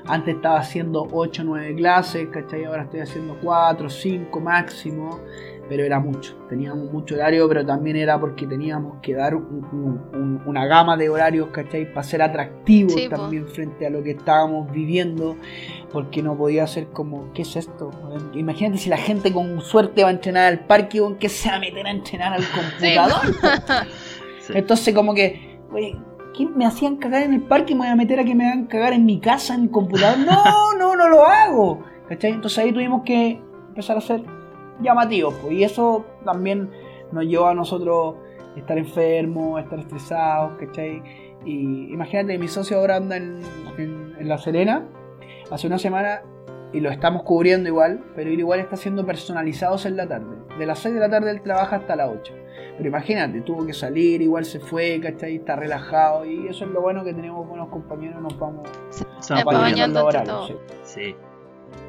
[0.06, 2.66] Antes estaba haciendo 8 o 9 clases, ¿cachai?
[2.66, 5.22] Ahora estoy haciendo 4, 5 máximo,
[5.70, 6.36] pero era mucho.
[6.49, 10.95] Teníamos mucho horario, pero también era porque teníamos que dar un- un- un- una gama
[10.97, 11.91] de horarios, ¿cachai?
[11.93, 13.15] Para ser atractivos Sí, po.
[13.18, 15.36] también frente a lo que estábamos viviendo,
[15.91, 17.91] porque no podía ser como, ¿qué es esto?
[18.34, 21.55] Imagínate si la gente con suerte va a entrenar al parque, ¿con qué se va
[21.55, 23.88] a meter a entrenar al computador?
[24.39, 24.53] Sí.
[24.55, 25.97] Entonces como que, oye,
[26.34, 27.74] ¿qué me hacían cagar en el parque?
[27.76, 30.18] ¿Me voy a meter a que me hagan cagar en mi casa, en el computador?
[30.26, 31.84] No, no, no lo hago.
[32.07, 32.32] ¿Cachai?
[32.32, 34.24] Entonces ahí tuvimos que empezar a ser
[34.82, 35.34] llamativos.
[35.42, 36.70] pues, y eso también
[37.12, 38.16] nos llevó a nosotros
[38.56, 41.02] estar enfermos, estar estresados, ¿cachai?
[41.46, 43.42] Y imagínate, mi socio ahora anda en,
[43.78, 44.86] en- en La Serena
[45.52, 46.22] hace una semana
[46.74, 50.36] y lo estamos cubriendo igual, pero él igual está haciendo personalizados en la tarde.
[50.60, 52.34] De las 6 de la tarde él trabaja hasta las 8.
[52.78, 55.36] Pero imagínate, tuvo que salir, igual se fue, ¿cachai?
[55.38, 58.68] Está relajado y eso es lo bueno que tenemos buenos compañeros, nos vamos
[59.20, 60.00] Se bañando
[60.48, 60.54] sí.
[60.84, 61.16] Sí.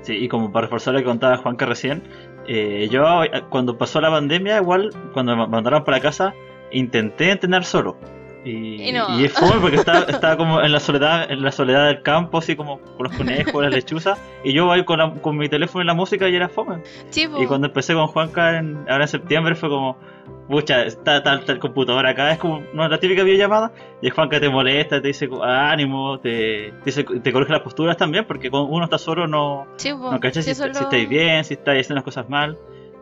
[0.03, 2.03] Sí, y como para reforzar lo que contaba Juanca recién,
[2.49, 6.35] eh, yo eh, cuando pasó la pandemia, igual, cuando me mandaron para casa,
[6.73, 7.97] intenté entrenar solo.
[8.45, 9.19] Y, Y no.
[9.19, 12.39] y es fome porque estaba, estaba como en la soledad, en la soledad del campo,
[12.39, 15.83] así como con los conejos, las lechuzas, y yo ahí con, la- con mi teléfono
[15.83, 16.77] y la música y era fome.
[17.27, 17.43] Po.
[17.43, 19.99] Y cuando empecé con Juanca en- ahora en septiembre fue como,
[20.49, 23.71] pucha, está, el computador acá, es como no, la típica videollamada,
[24.01, 27.97] y es Juanca te molesta, te dice ánimo, te, te, dice- te corrige las posturas
[27.97, 30.81] también, porque cuando uno está solo no, Sí, no cacha sí, si, eso si lo-
[30.81, 32.57] estáis bien, si estáis haciendo las cosas mal.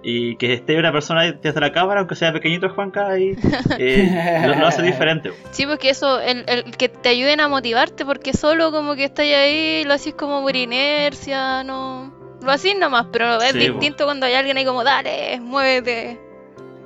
[0.09, 3.35] Y que esté una persona desde la cámara, aunque sea pequeñito Juanca, ahí,
[3.79, 5.33] eh, lo, lo hace diferente.
[5.51, 9.25] Sí, porque eso, el, el que te ayuden a motivarte, porque solo como que estás
[9.27, 12.13] ahí, lo haces como por inercia, no.
[12.41, 16.21] Lo haces nomás, pero es Sí, distinto cuando hay alguien ahí como, dale, muévete.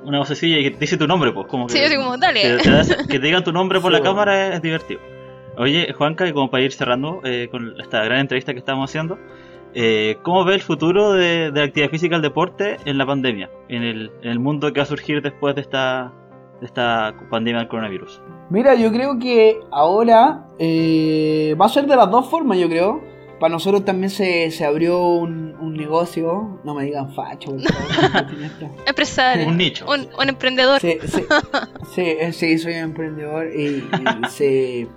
[0.03, 2.41] Una vocecilla y que te dice tu nombre, pues, como que, Sí, así como, dale.
[2.41, 4.11] que te das- que te digan tu nombre por Sí, la bueno.
[4.13, 4.99] cámara es, es divertido.
[5.57, 9.19] Oye, Juanca, y como para ir cerrando eh, con esta gran entrevista que estamos haciendo,
[9.73, 13.49] eh, ¿cómo ve el futuro de, de la actividad física el deporte en la pandemia?
[13.69, 16.11] En el, en el mundo que va a surgir después de esta,
[16.59, 18.21] de esta pandemia del coronavirus.
[18.49, 23.01] Mira, yo creo que ahora eh, va a ser de las dos formas, yo creo.
[23.41, 26.59] Para nosotros también se, se abrió un, un negocio.
[26.63, 28.27] No me digan facho, por favor.
[28.85, 29.47] Empresario.
[29.47, 29.83] Un nicho.
[29.89, 30.79] Un, un emprendedor.
[30.79, 31.23] Sí, sí,
[31.95, 33.83] sí, eh, sí, soy emprendedor y,
[34.23, 34.87] y se,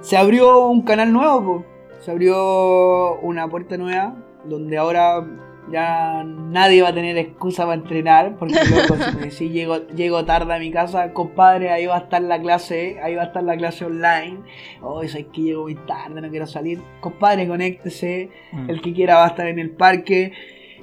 [0.00, 1.64] se abrió un canal nuevo, po.
[1.98, 5.26] se abrió una puerta nueva donde ahora
[5.70, 10.24] ya nadie va a tener excusa para entrenar porque loco, si me decís llego, llego
[10.24, 13.42] tarde a mi casa, compadre, ahí va a estar la clase, ahí va a estar
[13.42, 14.40] la clase online,
[14.82, 18.30] hoy es que llego muy tarde, no quiero salir, compadre, conéctese,
[18.68, 20.32] el que quiera va a estar en el parque.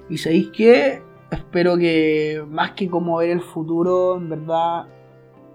[0.10, 1.02] Y sabéis qué?
[1.32, 4.88] Espero que más que como ver el futuro, en verdad,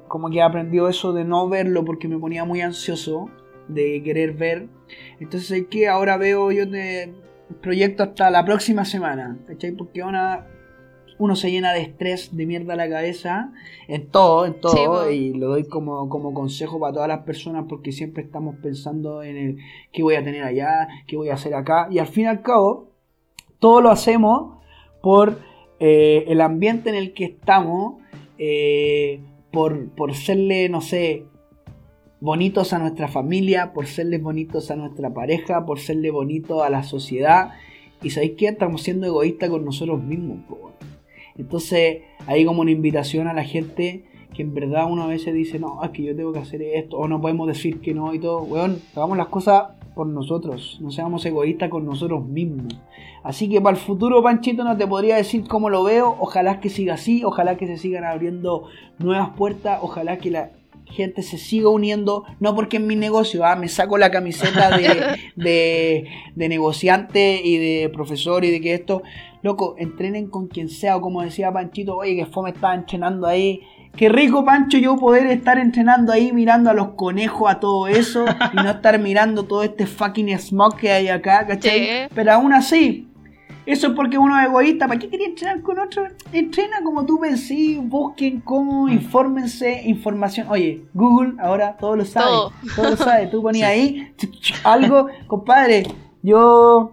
[0.08, 3.30] como que he aprendido eso de no verlo porque me ponía muy ansioso
[3.68, 4.68] de querer ver.
[5.20, 7.14] Entonces es que ahora veo yo de
[7.54, 9.72] proyecto hasta la próxima semana, ¿cachai?
[9.72, 10.46] Porque una,
[11.18, 13.52] uno se llena de estrés, de mierda a la cabeza,
[13.88, 17.66] en todo, en todo, Sí, y lo doy como, como consejo para todas las personas
[17.68, 19.58] porque siempre estamos pensando en el
[19.92, 22.42] qué voy a tener allá, qué voy a hacer acá, y al fin y al
[22.42, 22.90] cabo,
[23.58, 24.58] todo lo hacemos
[25.02, 25.38] por
[25.78, 28.02] eh, el ambiente en el que estamos,
[28.38, 29.20] eh,
[29.52, 31.26] por, por serle, no sé,
[32.22, 36.84] bonitos a nuestra familia, por serles bonitos a nuestra pareja, por serle bonitos a la
[36.84, 37.50] sociedad.
[38.00, 38.46] Y sabéis qué?
[38.46, 40.38] Estamos siendo egoístas con nosotros mismos.
[41.36, 44.04] Entonces, hay como una invitación a la gente
[44.34, 46.96] que en verdad uno a veces dice, no, es que yo tengo que hacer esto,
[46.96, 48.44] o no podemos decir que no y todo.
[48.44, 49.64] Weón, hagamos las cosas
[49.96, 52.80] por nosotros, no seamos egoístas con nosotros mismos.
[53.24, 56.16] Así que para el futuro, Panchito, no te podría decir cómo lo veo.
[56.20, 58.68] Ojalá que siga así, ojalá que se sigan abriendo
[59.00, 60.52] nuevas puertas, ojalá que la
[60.92, 62.24] gente se siga uniendo.
[62.40, 67.56] No porque es mi negocio, ah, me saco la camiseta de, de, de negociante y
[67.58, 69.02] de profesor y de que esto.
[69.42, 73.60] Loco, entrenen con quien sea, o como decía Panchito, oye, que fome estaba entrenando ahí.
[73.96, 78.24] Qué rico, Pancho, yo poder estar entrenando ahí, mirando a los conejos, a todo eso,
[78.52, 81.80] y no estar mirando todo este fucking smog que hay acá, ¿cachai?
[81.80, 81.90] Sí.
[82.14, 83.11] Pero aún así,
[83.64, 84.88] eso es porque uno es egoísta.
[84.88, 86.06] ¿Para qué quería entrenar con otro?
[86.32, 90.48] Entrena como tú pensís, busquen cómo, infórmense, información.
[90.50, 92.26] Oye, Google ahora todo lo sabe.
[92.26, 92.52] Todo.
[92.74, 93.26] Todo, lo sabe.
[93.28, 94.12] Tú ponías ahí
[94.64, 95.84] algo, compadre.
[96.22, 96.92] Yo,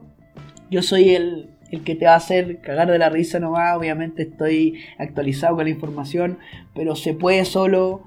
[0.70, 3.76] yo soy el, el que te va a hacer cagar de la risa nomás.
[3.76, 6.40] Obviamente estoy actualizado con la información,
[6.76, 8.04] pero se puede solo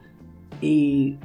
[0.60, 1.16] y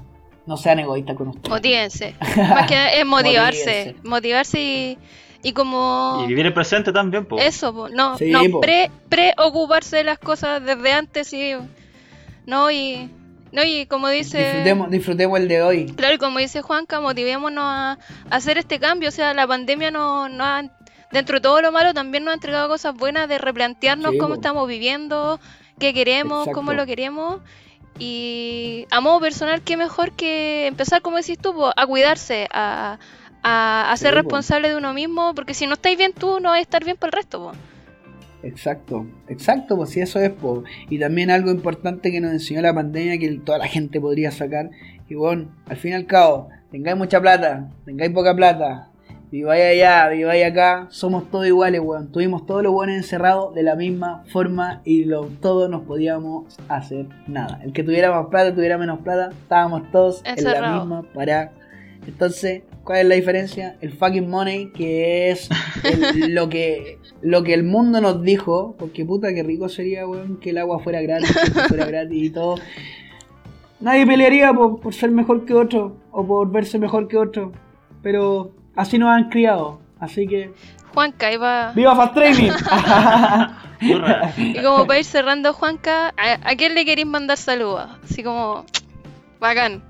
[0.48, 1.50] no sean egoístas con ustedes.
[1.50, 2.16] Motívense.
[2.38, 3.96] Más que es motivarse.
[4.04, 4.08] Motívense.
[4.08, 4.98] Motivarse y,
[5.44, 6.22] y como...
[6.24, 7.46] Y vivir el presente también, pues.
[7.46, 8.62] Eso, po, no, Sí, no po.
[8.62, 11.54] pre, preocuparse de las cosas desde antes y...
[12.46, 13.10] No, y...
[13.52, 14.40] No, y como dice...
[14.40, 15.86] Disfrutemos, disfrutemos el de hoy.
[15.94, 17.98] Claro, y como dice Juanca, motivémonos a, a
[18.36, 19.10] hacer este cambio.
[19.10, 20.64] O sea, la pandemia no, no ha-
[21.12, 24.30] dentro de todo lo malo, también nos ha entregado cosas buenas de replantearnos Sí, cómo
[24.30, 24.36] po.
[24.36, 25.40] estamos viviendo,
[25.80, 27.40] qué queremos, cómo lo queremos.
[28.00, 33.00] Y a modo personal, qué mejor que empezar, como decís tú, po, a cuidarse, a,
[33.44, 36.50] a, a ser Sí, responsable de uno mismo, porque si no estáis bien tú, no
[36.50, 37.52] vais a estar bien para el resto.
[38.44, 40.34] Exacto, exacto, pues si eso es.
[40.90, 44.70] Y también algo importante que nos enseñó la pandemia que toda la gente podría sacar.
[45.10, 48.90] Y bueno, al fin y al cabo, tengáis mucha plata, tengáis poca plata,
[49.32, 52.12] viváis allá, viváis acá, somos todos iguales, weón.
[52.12, 57.08] Tuvimos todos los buenos encerrados de la misma forma y lo, todos nos podíamos hacer
[57.28, 57.60] nada.
[57.64, 61.52] El que tuviera más plata, tuviera menos plata, estábamos todos en la misma parada.
[62.06, 63.76] Entonces, ¿cuál es la diferencia?
[63.82, 65.50] El fucking money, que es
[65.84, 70.38] el- lo que lo que el mundo nos dijo, porque puta que rico sería, weón,
[70.38, 72.56] que el agua fuera gratis, que fuera gratis y todo.
[73.82, 77.52] Nadie pelearía por, por ser mejor que otro o por verse mejor que otro,
[78.02, 80.52] pero así nos han criado, así que
[80.94, 81.74] Juanca, iba...
[81.76, 82.52] ¡Viva Fast Training!
[84.38, 87.88] Y como para ir cerrando, Juanca, ¿a, a quién le queréis mandar saludos?
[88.04, 88.66] Así como...
[89.40, 89.84] Bacán.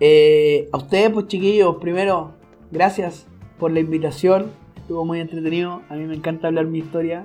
[0.00, 2.32] Eh, a ustedes, pues chiquillos, primero,
[2.74, 3.26] gracias
[3.58, 4.50] por la invitación.
[4.76, 5.80] Estuvo muy entretenido.
[5.88, 7.24] A mí me encanta hablar mi historia.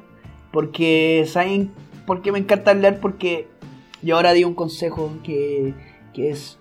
[0.53, 1.71] Porque, ¿saben
[2.05, 2.99] por qué me encanta hablar?
[3.01, 3.47] Porque
[4.01, 5.73] Yo ahora di un consejo que,
[6.13, 6.57] que es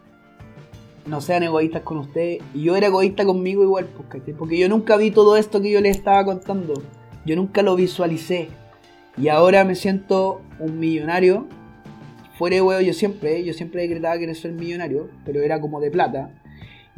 [1.06, 2.42] no sean egoístas con ustedes.
[2.54, 5.80] Y yo era egoísta conmigo igual, pues, porque yo nunca vi todo esto que yo
[5.80, 6.74] les estaba contando.
[7.24, 8.48] Yo nunca lo visualicé.
[9.16, 11.46] Y ahora me siento un millonario.
[12.36, 15.80] Fuera de huevo yo siempre, yo siempre decretaba que era ser millonario, pero era como
[15.80, 16.30] de plata.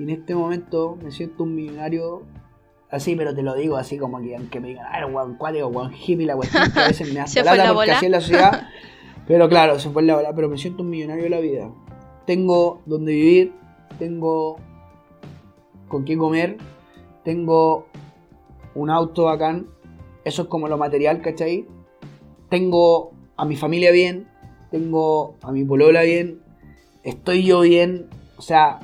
[0.00, 2.22] Y en este momento me siento un millonario
[2.90, 5.92] así, pero te lo digo así como que aunque me digan, ah, Juan cuático, Juan
[5.92, 8.10] hippie, la cuestión que a veces me da ¿Se fue plata la porque así es
[8.10, 8.68] la ciudad.
[9.26, 11.70] Pero claro, se fue la bola, pero me siento un millonario de la vida.
[12.26, 13.52] Tengo donde vivir,
[13.98, 14.56] tengo
[15.88, 16.56] con qué comer,
[17.22, 17.86] tengo
[18.74, 19.66] un auto bacán,
[20.24, 21.66] eso es como lo material, ¿cachai?
[22.48, 24.28] Tengo a mi familia bien,
[24.70, 26.40] tengo a mi polola bien,
[27.02, 28.80] estoy yo bien, o sea,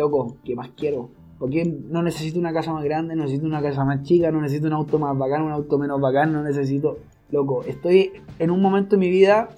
[0.00, 1.10] loco, ¿qué más quiero?
[1.38, 4.66] Porque no necesito una casa más grande, no necesito una casa más chica, no necesito
[4.66, 6.98] un auto más bacán, un auto menos bacán, no necesito,
[7.30, 9.48] loco, estoy en un momento de mi vida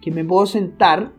[0.00, 1.10] que me puedo sentar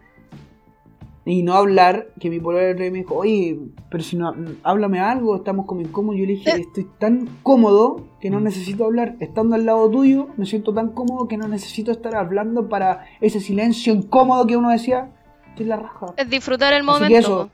[1.25, 3.59] y no hablar, que mi día me dijo, oye,
[3.91, 4.33] pero si no,
[4.63, 6.19] háblame algo, estamos como incómodos.
[6.19, 6.61] Yo le dije, Eh.
[6.61, 9.15] estoy tan cómodo que no necesito hablar.
[9.19, 13.41] Estando al lado tuyo, me siento tan cómodo que no necesito estar hablando para ese
[13.41, 15.11] silencio incómodo que uno decía,
[15.49, 16.07] estoy en la raja.
[16.17, 17.07] Es disfrutar el Así momento.
[17.09, 17.49] que eso.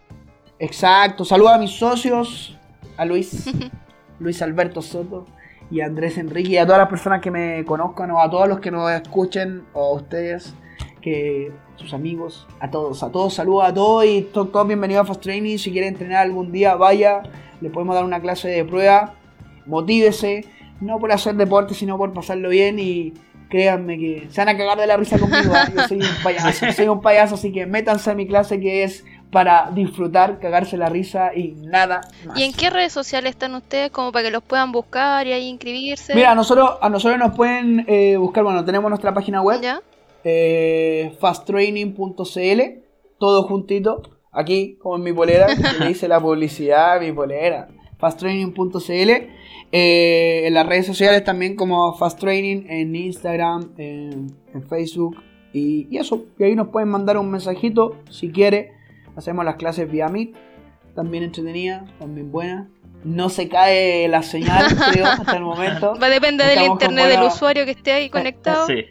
[0.59, 2.57] Exacto, saluda a mis socios,
[2.97, 3.45] a Luis,
[4.19, 5.25] Luis Alberto Soto
[5.69, 8.47] y a Andrés Enrique y a todas las personas que me conozcan o a todos
[8.47, 10.53] los que nos escuchen o a ustedes,
[11.01, 15.07] que sus amigos, a todos, a todos, saludos a todos y to- todos bienvenidos a
[15.07, 15.57] Fast Training.
[15.57, 17.21] Si quieren entrenar algún día, vaya,
[17.59, 19.15] le podemos dar una clase de prueba,
[19.65, 20.45] motívese,
[20.79, 23.13] no por hacer deporte, sino por pasarlo bien y
[23.49, 25.51] créanme que se van a cagar de la risa conmigo.
[25.53, 25.69] ¿ah?
[25.75, 29.03] Yo soy un payaso, soy un payaso, así que métanse a mi clase que es
[29.35, 32.39] para disfrutar, cagarse la risa y nada más.
[32.39, 35.49] ¿Y en qué redes sociales están ustedes como para que los puedan buscar y ahí
[35.49, 36.15] inscribirse?
[36.15, 39.59] Mira, a nosotros, a nosotros nos pueden eh, buscar, bueno, tenemos nuestra página web,
[40.23, 42.61] eh, fasttraining.cl,
[43.19, 45.47] todo juntito, aquí como en mi polera,
[45.81, 47.67] le hice la publicidad mi polera,
[47.99, 49.11] fasttraining.cl,
[49.73, 55.17] eh, en las redes sociales también como Fast Training, en Instagram, en, en Facebook,
[55.51, 58.74] y, y eso, y ahí nos pueden mandar un mensajito si quiere,
[59.15, 60.35] hacemos las clases vía Meet,
[60.95, 62.69] también entretenida, también buena.
[63.03, 65.93] No se cae la señal, creo, hasta el momento.
[66.01, 68.65] Va a depender del internet del usuario que esté ahí conectado.
[68.65, 68.85] Sí.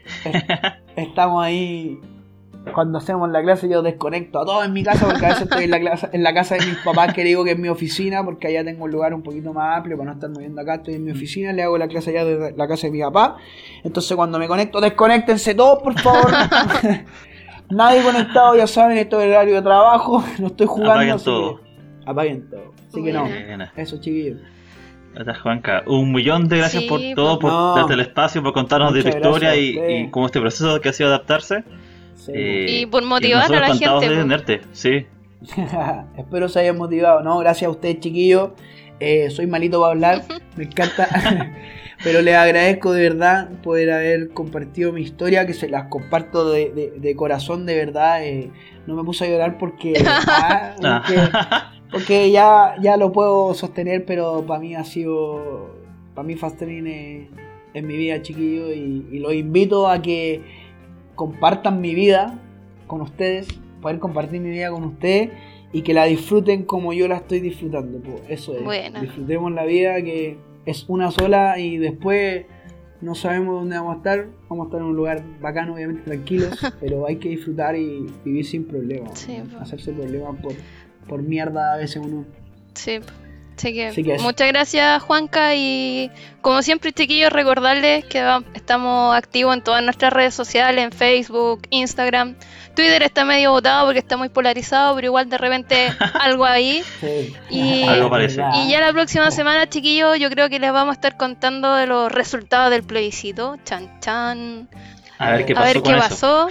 [0.95, 1.99] Estamos ahí.
[2.73, 5.65] Cuando hacemos la clase yo desconecto a todos en mi casa porque a veces estoy
[5.65, 8.23] en la, clase, en la casa de mis papás que digo que es mi oficina
[8.23, 10.95] porque allá tengo un lugar un poquito más amplio para no estar moviendo acá, estoy
[10.95, 13.37] en mi oficina, le hago la clase allá desde la casa de mi papá.
[13.83, 16.31] Entonces cuando me conecto, desconéctense todos por favor.
[17.69, 20.91] Nadie conectado, ya saben, esto es el horario de trabajo, no estoy jugando.
[20.93, 21.57] Apaguen así todo.
[21.57, 21.63] que-
[22.09, 22.73] apaguen todo.
[22.89, 23.27] Así que no,
[23.75, 24.37] eso chiquillos.
[25.13, 25.83] Gracias, Juanca.
[25.87, 27.75] Un millón de gracias Sí, por todo, por No.
[27.75, 30.93] darte el espacio, por contarnos de tu historia y, y cómo este proceso que ha
[30.93, 31.63] sido adaptarse.
[32.15, 32.31] Sí.
[32.35, 34.45] Eh, Y por motivar a la encantados gente, de pues.
[34.45, 35.05] tenerte, sí.
[36.17, 37.37] Espero se hayan motivado, ¿no?
[37.39, 38.49] Gracias a ustedes, chiquillos.
[38.99, 40.23] Eh, soy malito para hablar,
[40.57, 41.07] me encanta.
[42.03, 46.71] Pero les agradezco de verdad poder haber compartido mi historia, que se las comparto de,
[46.71, 48.23] de- de corazón, de verdad.
[48.23, 48.51] eh,
[48.87, 50.75] no me puse a llorar porque, ah,
[51.07, 51.21] porque,
[51.91, 55.75] porque ya, ya lo puedo sostener, pero para mí ha sido,
[56.13, 57.27] para mí Fast Training es,
[57.73, 60.41] es mi vida, chiquillos, y, y los invito a que
[61.15, 62.39] compartan mi vida
[62.87, 63.47] con ustedes,
[63.81, 65.31] poder compartir mi vida con ustedes
[65.73, 67.99] y que la disfruten como yo la estoy disfrutando.
[67.99, 68.21] po.
[68.29, 68.63] Eso es.
[68.63, 69.01] Buena.
[69.01, 72.45] Disfrutemos la vida que es una sola y después
[73.01, 74.27] no sabemos dónde vamos a estar.
[74.49, 78.45] Vamos a estar en un lugar bacano, obviamente tranquilos, pero hay que disfrutar y vivir
[78.45, 79.19] sin problemas.
[79.19, 79.37] Sí.
[79.59, 80.53] Hacerse problemas por,
[81.07, 82.25] por mierda a veces uno.
[82.73, 82.99] Sí.
[83.57, 84.23] Así que, Así que eso.
[84.23, 90.33] muchas gracias Juanca y como siempre chiquillos recordarles que estamos activos en todas nuestras redes
[90.33, 92.35] sociales, en Facebook, Instagram,
[92.75, 96.83] Twitter está medio votado porque está muy polarizado, pero igual de repente algo ahí.
[96.99, 97.33] Sí.
[97.49, 98.41] Y- Algo parece.
[98.63, 101.87] Y ya la próxima semana chiquillos yo creo que les vamos a estar contando de
[101.87, 104.67] los resultados del plebiscito, chan chan,
[105.17, 106.09] A ver qué a pasó ver con qué eso.
[106.09, 106.47] pasó.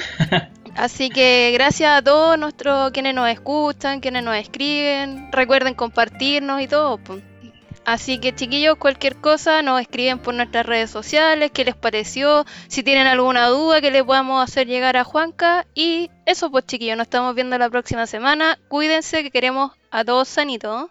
[0.77, 5.31] Así que gracias a todos nuestros quienes nos escuchan, quienes nos escriben.
[5.31, 6.99] Recuerden compartirnos y todo.
[7.85, 12.83] Así que chiquillos, cualquier cosa nos escriben por nuestras redes sociales, qué les pareció, si
[12.83, 15.67] tienen alguna duda que le podamos hacer llegar a Juanca.
[15.75, 18.59] Y eso pues chiquillos, nos estamos viendo la próxima semana.
[18.69, 20.87] Cuídense que queremos a todos sanitos.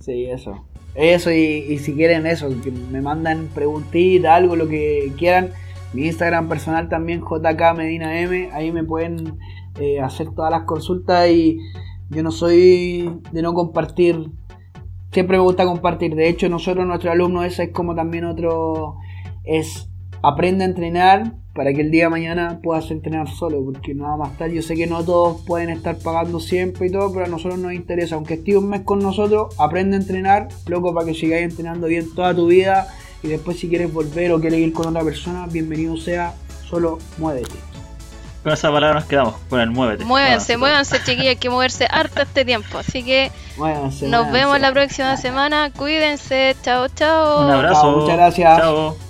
[0.00, 0.64] Sí, eso.
[0.94, 5.50] Eso, y, y si quieren eso, que me mandan preguntitas, algo, lo que quieran.
[5.94, 9.38] Mi Instagram personal también, JK Medina M, ahí me pueden
[9.80, 11.60] eh, hacer todas las consultas y
[12.10, 14.30] yo no soy de no compartir.
[15.12, 16.16] Siempre me gusta compartir.
[16.16, 18.96] De hecho, nosotros, nuestro alumno, ese es como también otro.
[19.44, 19.88] Es
[20.20, 24.26] aprende a entrenar para que el día de mañana puedas entrenar solo, porque no va
[24.26, 27.28] a estar, yo sé que no todos pueden estar pagando siempre y todo, pero a
[27.28, 31.14] nosotros nos interesa, aunque estés un mes con nosotros, aprende a entrenar, loco, para que
[31.14, 32.88] sigáis entrenando bien toda tu vida
[33.24, 36.34] y después si quieres volver o quieres ir con otra persona, bienvenido sea,
[36.68, 37.56] solo muévete.
[38.42, 40.04] Con esa palabra nos quedamos, con el muévete.
[40.04, 42.76] Muévanse, Ah, muévanse, chiquillos, hay que moverse harto este tiempo.
[42.76, 44.32] Así que Muévanse, nos muévanse.
[44.32, 45.70] vemos la próxima semana.
[45.70, 47.46] Cuídense, chao, chao.
[47.46, 47.80] Un abrazo.
[47.80, 48.58] Chao, muchas gracias.
[48.60, 49.03] Chao.